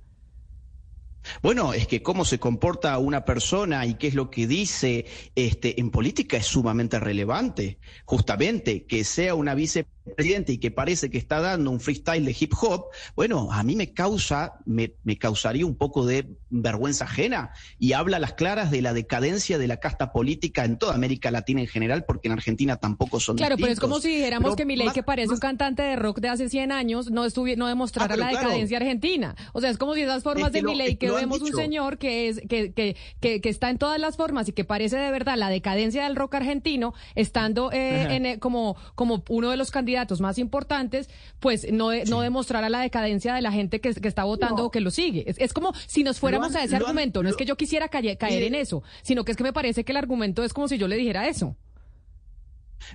Bueno, 1.42 1.72
es 1.72 1.86
que 1.86 2.02
cómo 2.02 2.24
se 2.24 2.40
comporta 2.40 2.98
una 2.98 3.24
persona 3.24 3.86
y 3.86 3.94
qué 3.94 4.08
es 4.08 4.14
lo 4.14 4.32
que 4.32 4.48
dice 4.48 5.06
este, 5.36 5.80
en 5.80 5.92
política 5.92 6.38
es 6.38 6.46
sumamente 6.46 6.98
relevante. 6.98 7.78
Justamente 8.04 8.84
que 8.84 9.04
sea 9.04 9.36
una 9.36 9.54
vicepresidenta 9.54 10.01
y 10.16 10.58
que 10.58 10.70
parece 10.70 11.10
que 11.10 11.18
está 11.18 11.40
dando 11.40 11.70
un 11.70 11.80
freestyle 11.80 12.24
de 12.24 12.36
hip 12.38 12.52
hop, 12.60 12.86
bueno, 13.14 13.52
a 13.52 13.62
mí 13.62 13.76
me 13.76 13.92
causa, 13.92 14.54
me, 14.64 14.94
me 15.04 15.16
causaría 15.16 15.64
un 15.64 15.76
poco 15.76 16.04
de 16.04 16.36
vergüenza 16.50 17.04
ajena 17.04 17.52
y 17.78 17.92
habla 17.92 18.16
a 18.16 18.20
las 18.20 18.34
claras 18.34 18.70
de 18.70 18.82
la 18.82 18.92
decadencia 18.92 19.58
de 19.58 19.68
la 19.68 19.78
casta 19.78 20.12
política 20.12 20.64
en 20.64 20.78
toda 20.78 20.94
América 20.94 21.30
Latina 21.30 21.60
en 21.60 21.68
general, 21.68 22.04
porque 22.04 22.28
en 22.28 22.32
Argentina 22.32 22.76
tampoco 22.76 23.20
son 23.20 23.36
Claro, 23.36 23.56
pero 23.56 23.72
es 23.72 23.80
como 23.80 24.00
si 24.00 24.16
dijéramos 24.16 24.56
que 24.56 24.64
Milei, 24.64 24.90
que 24.92 25.02
parece 25.02 25.32
un 25.32 25.38
cantante 25.38 25.82
de 25.82 25.96
rock 25.96 26.20
de 26.20 26.28
hace 26.28 26.48
100 26.48 26.72
años, 26.72 27.10
no, 27.10 27.24
no 27.56 27.66
demostrara 27.66 28.14
ah, 28.14 28.16
la 28.16 28.28
decadencia 28.28 28.78
argentina. 28.78 29.36
O 29.52 29.60
sea, 29.60 29.70
es 29.70 29.78
como 29.78 29.94
si 29.94 30.02
esas 30.02 30.22
formas 30.22 30.52
de 30.52 30.62
Milei 30.62 30.96
que 30.96 31.10
vemos 31.10 31.40
un 31.40 31.52
señor 31.52 31.98
que 31.98 32.28
es 32.28 32.40
que, 32.48 32.72
que, 32.72 32.96
que, 33.20 33.48
está 33.48 33.70
en 33.70 33.78
todas 33.78 34.00
las 34.00 34.16
formas 34.16 34.48
y 34.48 34.52
que 34.52 34.64
parece 34.64 34.96
de 34.96 35.10
verdad 35.10 35.36
la 35.36 35.48
decadencia 35.48 36.04
del 36.04 36.16
rock 36.16 36.34
argentino, 36.34 36.94
estando 37.14 37.70
eh, 37.72 38.14
en, 38.14 38.26
eh, 38.26 38.38
como, 38.38 38.76
como 38.94 39.22
uno 39.28 39.50
de 39.50 39.56
los 39.56 39.70
candidatos 39.70 39.91
más 40.20 40.38
importantes, 40.38 41.08
pues 41.40 41.70
no, 41.72 41.90
no 42.08 42.20
demostrará 42.20 42.68
la 42.68 42.80
decadencia 42.80 43.34
de 43.34 43.42
la 43.42 43.52
gente 43.52 43.80
que, 43.80 43.92
está 44.02 44.24
votando 44.24 44.66
o 44.66 44.70
que 44.70 44.80
lo 44.80 44.90
sigue. 44.90 45.24
Es, 45.26 45.52
como 45.52 45.72
si 45.86 46.02
nos 46.02 46.18
fuéramos 46.18 46.54
a 46.54 46.64
ese 46.64 46.76
argumento. 46.76 47.22
no 47.22 47.28
es 47.28 47.36
que 47.36 47.44
yo 47.44 47.56
quisiera 47.56 47.88
caer, 47.88 48.18
caer 48.18 48.42
en 48.42 48.54
eso, 48.54 48.82
sino 49.02 49.24
que 49.24 49.32
es 49.32 49.36
que 49.36 49.44
me 49.44 49.52
parece 49.52 49.84
que 49.84 49.92
el 49.92 49.96
argumento 49.96 50.44
es 50.44 50.52
como 50.52 50.68
si 50.68 50.78
yo 50.78 50.88
le 50.88 50.96
dijera 50.96 51.28
eso. 51.28 51.56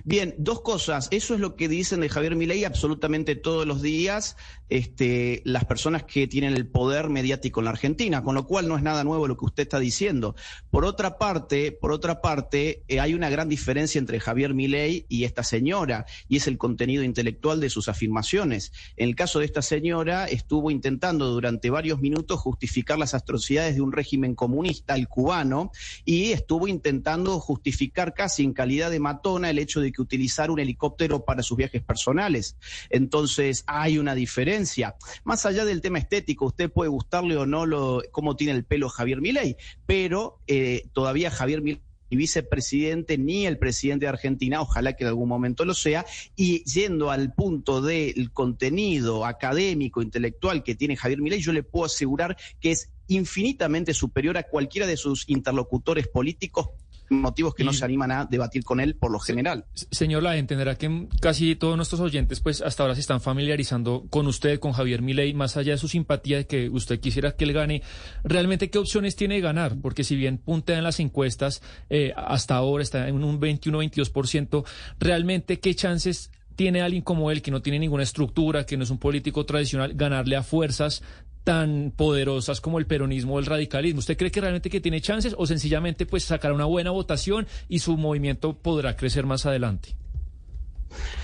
Bien, 0.04 0.34
dos 0.38 0.60
cosas. 0.60 1.08
Eso 1.10 1.34
es 1.34 1.40
lo 1.40 1.56
que 1.56 1.68
dicen 1.68 2.00
de 2.00 2.08
Javier 2.08 2.36
Milei 2.36 2.64
absolutamente 2.64 3.36
todos 3.36 3.66
los 3.66 3.82
días 3.82 4.36
este, 4.68 5.40
las 5.44 5.64
personas 5.64 6.04
que 6.04 6.26
tienen 6.26 6.54
el 6.54 6.66
poder 6.66 7.08
mediático 7.08 7.60
en 7.60 7.64
la 7.64 7.70
Argentina, 7.70 8.22
con 8.22 8.34
lo 8.34 8.46
cual 8.46 8.68
no 8.68 8.76
es 8.76 8.82
nada 8.82 9.04
nuevo 9.04 9.26
lo 9.26 9.36
que 9.36 9.46
usted 9.46 9.62
está 9.62 9.78
diciendo. 9.78 10.34
Por 10.70 10.84
otra 10.84 11.18
parte, 11.18 11.72
por 11.72 11.92
otra 11.92 12.20
parte, 12.20 12.82
eh, 12.88 13.00
hay 13.00 13.14
una 13.14 13.30
gran 13.30 13.48
diferencia 13.48 13.98
entre 13.98 14.20
Javier 14.20 14.54
Milei 14.54 15.06
y 15.08 15.24
esta 15.24 15.42
señora, 15.42 16.06
y 16.28 16.36
es 16.36 16.46
el 16.46 16.58
contenido 16.58 17.02
intelectual 17.02 17.60
de 17.60 17.70
sus 17.70 17.88
afirmaciones. 17.88 18.72
En 18.96 19.08
el 19.08 19.16
caso 19.16 19.38
de 19.38 19.46
esta 19.46 19.62
señora, 19.62 20.26
estuvo 20.26 20.70
intentando 20.70 21.26
durante 21.30 21.70
varios 21.70 22.00
minutos 22.00 22.40
justificar 22.40 22.98
las 22.98 23.14
atrocidades 23.14 23.74
de 23.74 23.80
un 23.80 23.92
régimen 23.92 24.34
comunista, 24.34 24.94
el 24.94 25.08
cubano, 25.08 25.72
y 26.04 26.32
estuvo 26.32 26.68
intentando 26.68 27.40
justificar 27.40 28.14
casi 28.14 28.44
en 28.44 28.52
calidad 28.52 28.90
de 28.90 29.00
matona 29.00 29.50
el 29.50 29.58
hecho 29.58 29.77
de 29.80 29.92
que 29.92 30.02
utilizar 30.02 30.50
un 30.50 30.58
helicóptero 30.58 31.24
para 31.24 31.42
sus 31.42 31.56
viajes 31.56 31.82
personales. 31.82 32.56
Entonces, 32.90 33.64
hay 33.66 33.98
una 33.98 34.14
diferencia. 34.14 34.96
Más 35.24 35.46
allá 35.46 35.64
del 35.64 35.80
tema 35.80 35.98
estético, 35.98 36.46
usted 36.46 36.70
puede 36.70 36.90
gustarle 36.90 37.36
o 37.36 37.46
no 37.46 37.66
lo, 37.66 38.02
cómo 38.10 38.36
tiene 38.36 38.52
el 38.52 38.64
pelo 38.64 38.88
Javier 38.88 39.20
Milei, 39.20 39.56
pero 39.86 40.40
eh, 40.46 40.84
todavía 40.92 41.30
Javier 41.30 41.62
Milei 41.62 41.82
vicepresidente 42.16 43.18
ni 43.18 43.46
el 43.46 43.58
presidente 43.58 44.06
de 44.06 44.10
Argentina, 44.10 44.60
ojalá 44.60 44.94
que 44.94 45.04
en 45.04 45.08
algún 45.08 45.28
momento 45.28 45.64
lo 45.64 45.74
sea, 45.74 46.06
y 46.36 46.64
yendo 46.64 47.10
al 47.10 47.34
punto 47.34 47.82
del 47.82 48.32
contenido 48.32 49.26
académico, 49.26 50.00
intelectual 50.00 50.62
que 50.62 50.74
tiene 50.74 50.96
Javier 50.96 51.20
Milei, 51.20 51.40
yo 51.40 51.52
le 51.52 51.62
puedo 51.62 51.84
asegurar 51.84 52.36
que 52.60 52.70
es 52.70 52.90
infinitamente 53.08 53.94
superior 53.94 54.36
a 54.36 54.44
cualquiera 54.44 54.86
de 54.86 54.96
sus 54.96 55.28
interlocutores 55.28 56.08
políticos 56.08 56.68
motivos 57.10 57.54
que 57.54 57.64
no 57.64 57.72
se 57.72 57.84
animan 57.84 58.10
a 58.10 58.24
debatir 58.24 58.64
con 58.64 58.80
él 58.80 58.94
por 58.94 59.10
lo 59.10 59.18
general. 59.18 59.64
Señor 59.90 60.22
La, 60.22 60.36
entenderá 60.36 60.76
que 60.76 61.08
casi 61.20 61.56
todos 61.56 61.76
nuestros 61.76 62.00
oyentes 62.00 62.40
pues 62.40 62.60
hasta 62.60 62.82
ahora 62.82 62.94
se 62.94 63.00
están 63.00 63.20
familiarizando 63.20 64.06
con 64.10 64.26
usted, 64.26 64.58
con 64.58 64.72
Javier 64.72 65.02
Milei, 65.02 65.34
más 65.34 65.56
allá 65.56 65.72
de 65.72 65.78
su 65.78 65.88
simpatía 65.88 66.38
de 66.38 66.46
que 66.46 66.68
usted 66.68 67.00
quisiera 67.00 67.32
que 67.32 67.44
él 67.44 67.52
gane, 67.52 67.82
realmente 68.24 68.70
qué 68.70 68.78
opciones 68.78 69.16
tiene 69.16 69.36
de 69.36 69.40
ganar, 69.40 69.76
porque 69.80 70.04
si 70.04 70.16
bien 70.16 70.38
puntea 70.38 70.78
en 70.78 70.84
las 70.84 71.00
encuestas, 71.00 71.62
eh, 71.90 72.12
hasta 72.16 72.56
ahora 72.56 72.82
está 72.82 73.08
en 73.08 73.22
un 73.22 73.40
21-22%, 73.40 74.64
realmente 74.98 75.60
qué 75.60 75.74
chances 75.74 76.30
tiene 76.58 76.82
alguien 76.82 77.02
como 77.02 77.30
él, 77.30 77.40
que 77.40 77.52
no 77.52 77.62
tiene 77.62 77.78
ninguna 77.78 78.02
estructura, 78.02 78.66
que 78.66 78.76
no 78.76 78.82
es 78.82 78.90
un 78.90 78.98
político 78.98 79.46
tradicional, 79.46 79.92
ganarle 79.94 80.34
a 80.34 80.42
fuerzas 80.42 81.04
tan 81.48 81.94
poderosas 81.96 82.60
como 82.60 82.78
el 82.78 82.84
peronismo 82.84 83.36
o 83.36 83.38
el 83.38 83.46
radicalismo. 83.46 84.00
¿Usted 84.00 84.18
cree 84.18 84.30
que 84.30 84.42
realmente 84.42 84.68
que 84.68 84.82
tiene 84.82 85.00
chances 85.00 85.34
o 85.38 85.46
sencillamente 85.46 86.04
pues 86.04 86.24
sacará 86.24 86.52
una 86.52 86.66
buena 86.66 86.90
votación 86.90 87.46
y 87.70 87.78
su 87.78 87.96
movimiento 87.96 88.58
podrá 88.58 88.96
crecer 88.96 89.24
más 89.24 89.46
adelante? 89.46 89.96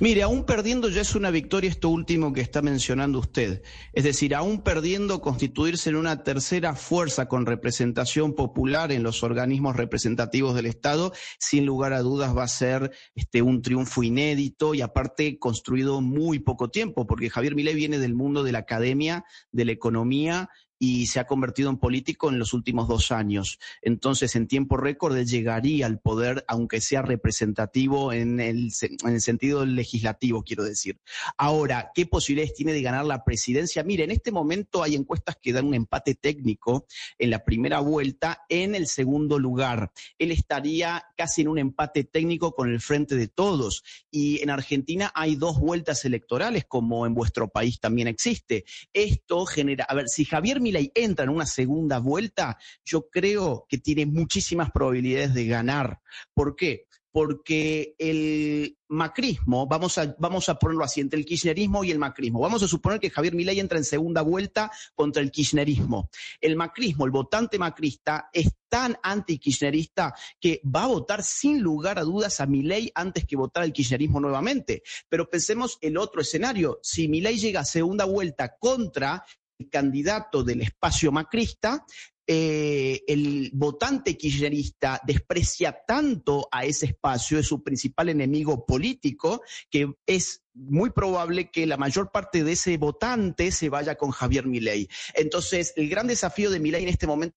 Mire, 0.00 0.22
aún 0.22 0.44
perdiendo 0.44 0.88
ya 0.88 1.00
es 1.00 1.14
una 1.14 1.30
victoria 1.30 1.70
esto 1.70 1.88
último 1.88 2.32
que 2.32 2.40
está 2.40 2.62
mencionando 2.62 3.18
usted. 3.18 3.62
Es 3.92 4.04
decir, 4.04 4.34
aún 4.34 4.62
perdiendo 4.62 5.20
constituirse 5.20 5.90
en 5.90 5.96
una 5.96 6.22
tercera 6.22 6.74
fuerza 6.74 7.26
con 7.26 7.46
representación 7.46 8.34
popular 8.34 8.92
en 8.92 9.02
los 9.02 9.22
organismos 9.22 9.76
representativos 9.76 10.54
del 10.54 10.66
Estado, 10.66 11.12
sin 11.38 11.64
lugar 11.66 11.92
a 11.92 12.00
dudas 12.00 12.36
va 12.36 12.44
a 12.44 12.48
ser 12.48 12.92
este, 13.14 13.42
un 13.42 13.62
triunfo 13.62 14.02
inédito 14.02 14.74
y 14.74 14.80
aparte 14.80 15.38
construido 15.38 16.00
muy 16.00 16.38
poco 16.38 16.70
tiempo, 16.70 17.06
porque 17.06 17.30
Javier 17.30 17.54
Milei 17.54 17.74
viene 17.74 17.98
del 17.98 18.14
mundo 18.14 18.42
de 18.42 18.52
la 18.52 18.60
academia, 18.60 19.24
de 19.52 19.64
la 19.64 19.72
economía 19.72 20.50
y 20.78 21.06
se 21.06 21.20
ha 21.20 21.26
convertido 21.26 21.70
en 21.70 21.78
político 21.78 22.28
en 22.28 22.38
los 22.38 22.52
últimos 22.52 22.88
dos 22.88 23.12
años. 23.12 23.58
Entonces, 23.82 24.34
en 24.36 24.46
tiempo 24.46 24.76
récord, 24.76 25.16
llegaría 25.16 25.86
al 25.86 26.00
poder, 26.00 26.44
aunque 26.48 26.80
sea 26.80 27.02
representativo 27.02 28.12
en 28.12 28.40
el, 28.40 28.72
en 28.82 29.14
el 29.14 29.20
sentido 29.20 29.64
legislativo, 29.64 30.42
quiero 30.42 30.64
decir. 30.64 31.00
Ahora, 31.36 31.90
¿qué 31.94 32.06
posibilidades 32.06 32.54
tiene 32.54 32.72
de 32.72 32.82
ganar 32.82 33.04
la 33.04 33.24
presidencia? 33.24 33.82
Mire, 33.82 34.04
en 34.04 34.10
este 34.10 34.32
momento 34.32 34.82
hay 34.82 34.94
encuestas 34.94 35.36
que 35.40 35.52
dan 35.52 35.66
un 35.66 35.74
empate 35.74 36.14
técnico 36.14 36.86
en 37.18 37.30
la 37.30 37.44
primera 37.44 37.80
vuelta 37.80 38.44
en 38.48 38.74
el 38.74 38.86
segundo 38.86 39.38
lugar. 39.38 39.92
Él 40.18 40.32
estaría 40.32 41.04
casi 41.16 41.42
en 41.42 41.48
un 41.48 41.58
empate 41.58 42.04
técnico 42.04 42.54
con 42.54 42.70
el 42.70 42.80
frente 42.80 43.16
de 43.16 43.28
todos. 43.28 43.84
Y 44.10 44.42
en 44.42 44.50
Argentina 44.50 45.12
hay 45.14 45.36
dos 45.36 45.58
vueltas 45.58 46.04
electorales, 46.04 46.64
como 46.66 47.06
en 47.06 47.14
vuestro 47.14 47.48
país 47.48 47.80
también 47.80 48.08
existe. 48.08 48.64
Esto 48.92 49.46
genera, 49.46 49.84
a 49.84 49.94
ver, 49.94 50.08
si 50.08 50.24
Javier 50.24 50.60
Milei 50.64 50.90
entra 50.94 51.24
en 51.24 51.30
una 51.30 51.46
segunda 51.46 51.98
vuelta, 51.98 52.58
yo 52.84 53.08
creo 53.08 53.66
que 53.68 53.78
tiene 53.78 54.06
muchísimas 54.06 54.70
probabilidades 54.70 55.34
de 55.34 55.46
ganar. 55.46 56.00
¿Por 56.34 56.56
qué? 56.56 56.86
porque 57.14 57.94
el 57.96 58.76
macrismo, 58.88 59.68
vamos 59.68 59.98
a, 59.98 60.16
vamos 60.18 60.48
a 60.48 60.58
ponerlo 60.58 60.82
así, 60.82 61.00
entre 61.00 61.20
el 61.20 61.24
kirchnerismo 61.24 61.84
y 61.84 61.92
el 61.92 61.98
macrismo. 62.00 62.40
Vamos 62.40 62.64
a 62.64 62.66
suponer 62.66 62.98
que 62.98 63.08
Javier 63.08 63.36
Milei 63.36 63.60
entra 63.60 63.78
en 63.78 63.84
segunda 63.84 64.22
vuelta 64.22 64.68
contra 64.96 65.22
el 65.22 65.30
kirchnerismo. 65.30 66.10
El 66.40 66.56
macrismo, 66.56 67.04
el 67.04 67.12
votante 67.12 67.56
macrista, 67.56 68.30
es 68.32 68.50
tan 68.68 68.98
anti-kirchnerista 69.00 70.12
que 70.40 70.60
va 70.64 70.82
a 70.82 70.88
votar 70.88 71.22
sin 71.22 71.60
lugar 71.60 72.00
a 72.00 72.02
dudas 72.02 72.40
a 72.40 72.46
Milei 72.46 72.90
antes 72.96 73.24
que 73.24 73.36
votar 73.36 73.62
al 73.62 73.72
kirchnerismo 73.72 74.18
nuevamente. 74.18 74.82
Pero 75.08 75.30
pensemos 75.30 75.78
el 75.82 75.96
otro 75.96 76.20
escenario. 76.20 76.80
Si 76.82 77.06
Milei 77.06 77.38
llega 77.38 77.60
a 77.60 77.64
segunda 77.64 78.06
vuelta 78.06 78.56
contra 78.58 79.24
candidato 79.70 80.42
del 80.42 80.62
espacio 80.62 81.12
macrista, 81.12 81.84
eh, 82.26 83.02
el 83.06 83.50
votante 83.52 84.16
kirchnerista 84.16 84.98
desprecia 85.06 85.76
tanto 85.86 86.48
a 86.50 86.64
ese 86.64 86.86
espacio, 86.86 87.38
es 87.38 87.46
su 87.46 87.62
principal 87.62 88.08
enemigo 88.08 88.64
político, 88.64 89.42
que 89.70 89.92
es 90.06 90.42
muy 90.54 90.90
probable 90.90 91.50
que 91.50 91.66
la 91.66 91.76
mayor 91.76 92.10
parte 92.10 92.42
de 92.42 92.52
ese 92.52 92.78
votante 92.78 93.50
se 93.52 93.68
vaya 93.68 93.96
con 93.96 94.10
Javier 94.10 94.46
Milei. 94.46 94.88
Entonces, 95.14 95.74
el 95.76 95.88
gran 95.90 96.06
desafío 96.06 96.50
de 96.50 96.60
Milei 96.60 96.84
en 96.84 96.88
este 96.88 97.06
momento 97.06 97.36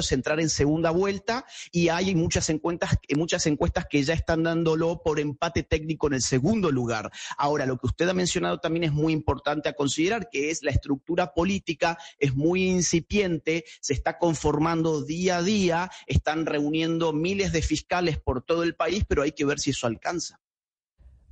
es 0.00 0.12
entrar 0.12 0.40
en 0.40 0.48
segunda 0.48 0.90
vuelta 0.90 1.44
y 1.70 1.88
hay 1.88 2.14
muchas 2.14 2.48
encuestas, 2.50 2.96
muchas 3.16 3.46
encuestas 3.46 3.86
que 3.88 4.02
ya 4.02 4.14
están 4.14 4.42
dándolo 4.42 5.02
por 5.02 5.20
empate 5.20 5.62
técnico 5.62 6.06
en 6.06 6.14
el 6.14 6.22
segundo 6.22 6.70
lugar. 6.70 7.10
Ahora, 7.36 7.66
lo 7.66 7.78
que 7.78 7.86
usted 7.86 8.08
ha 8.08 8.14
mencionado 8.14 8.58
también 8.58 8.84
es 8.84 8.92
muy 8.92 9.12
importante 9.12 9.68
a 9.68 9.74
considerar, 9.74 10.28
que 10.30 10.50
es 10.50 10.62
la 10.62 10.70
estructura 10.70 11.32
política, 11.32 11.98
es 12.18 12.34
muy 12.34 12.68
incipiente, 12.68 13.64
se 13.80 13.94
está 13.94 14.18
conformando 14.18 15.02
día 15.02 15.38
a 15.38 15.42
día, 15.42 15.90
están 16.06 16.46
reuniendo 16.46 17.12
miles 17.12 17.52
de 17.52 17.62
fiscales 17.62 18.18
por 18.18 18.42
todo 18.42 18.62
el 18.62 18.74
país, 18.74 19.04
pero 19.08 19.22
hay 19.22 19.32
que 19.32 19.44
ver 19.44 19.58
si 19.58 19.70
eso 19.70 19.86
alcanza. 19.86 20.40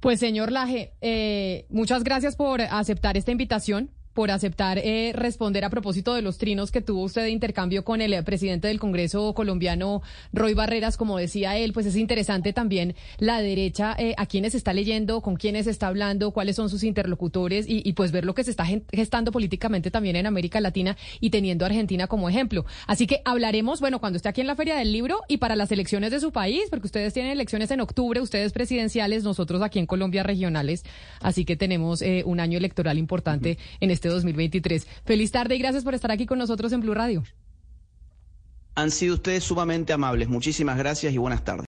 Pues 0.00 0.20
señor 0.20 0.52
Laje, 0.52 0.92
eh, 1.00 1.66
muchas 1.70 2.04
gracias 2.04 2.36
por 2.36 2.60
aceptar 2.60 3.16
esta 3.16 3.30
invitación 3.30 3.90
por 4.14 4.30
aceptar 4.30 4.78
eh, 4.78 5.12
responder 5.14 5.64
a 5.64 5.70
propósito 5.70 6.14
de 6.14 6.22
los 6.22 6.38
trinos 6.38 6.70
que 6.70 6.80
tuvo 6.80 7.02
usted 7.02 7.22
de 7.22 7.30
intercambio 7.30 7.84
con 7.84 8.00
el 8.00 8.14
eh, 8.14 8.22
presidente 8.22 8.68
del 8.68 8.78
Congreso 8.78 9.34
colombiano, 9.34 10.02
Roy 10.32 10.54
Barreras. 10.54 10.96
Como 10.96 11.18
decía 11.18 11.58
él, 11.58 11.72
pues 11.72 11.86
es 11.86 11.96
interesante 11.96 12.52
también 12.52 12.94
la 13.18 13.40
derecha, 13.40 13.94
eh, 13.98 14.14
a 14.16 14.26
quienes 14.26 14.54
está 14.54 14.72
leyendo, 14.72 15.20
con 15.20 15.36
quienes 15.36 15.66
está 15.66 15.88
hablando, 15.88 16.30
cuáles 16.30 16.56
son 16.56 16.70
sus 16.70 16.84
interlocutores 16.84 17.68
y, 17.68 17.82
y, 17.84 17.92
pues 17.94 18.12
ver 18.12 18.24
lo 18.24 18.34
que 18.34 18.44
se 18.44 18.50
está 18.50 18.64
gestando 18.92 19.32
políticamente 19.32 19.90
también 19.90 20.16
en 20.16 20.26
América 20.26 20.60
Latina 20.60 20.96
y 21.20 21.30
teniendo 21.30 21.64
a 21.64 21.68
Argentina 21.68 22.06
como 22.06 22.28
ejemplo. 22.28 22.64
Así 22.86 23.06
que 23.06 23.20
hablaremos, 23.24 23.80
bueno, 23.80 23.98
cuando 23.98 24.16
esté 24.16 24.28
aquí 24.28 24.40
en 24.40 24.46
la 24.46 24.54
Feria 24.54 24.76
del 24.76 24.92
Libro 24.92 25.20
y 25.28 25.38
para 25.38 25.56
las 25.56 25.72
elecciones 25.72 26.12
de 26.12 26.20
su 26.20 26.30
país, 26.30 26.64
porque 26.70 26.86
ustedes 26.86 27.12
tienen 27.12 27.32
elecciones 27.32 27.70
en 27.72 27.80
octubre, 27.80 28.20
ustedes 28.20 28.52
presidenciales, 28.52 29.24
nosotros 29.24 29.60
aquí 29.62 29.80
en 29.80 29.86
Colombia 29.86 30.22
regionales. 30.22 30.84
Así 31.20 31.44
que 31.44 31.56
tenemos 31.56 32.00
eh, 32.02 32.22
un 32.24 32.38
año 32.38 32.58
electoral 32.58 32.98
importante 32.98 33.58
en 33.80 33.90
este 34.04 34.14
2023. 34.14 34.86
Feliz 35.04 35.30
tarde 35.30 35.56
y 35.56 35.58
gracias 35.58 35.82
por 35.82 35.94
estar 35.94 36.10
aquí 36.10 36.26
con 36.26 36.38
nosotros 36.38 36.72
en 36.72 36.80
Blue 36.80 36.94
Radio. 36.94 37.22
Han 38.74 38.90
sido 38.90 39.14
ustedes 39.14 39.44
sumamente 39.44 39.92
amables. 39.92 40.28
Muchísimas 40.28 40.76
gracias 40.76 41.12
y 41.12 41.18
buenas 41.18 41.44
tardes. 41.44 41.62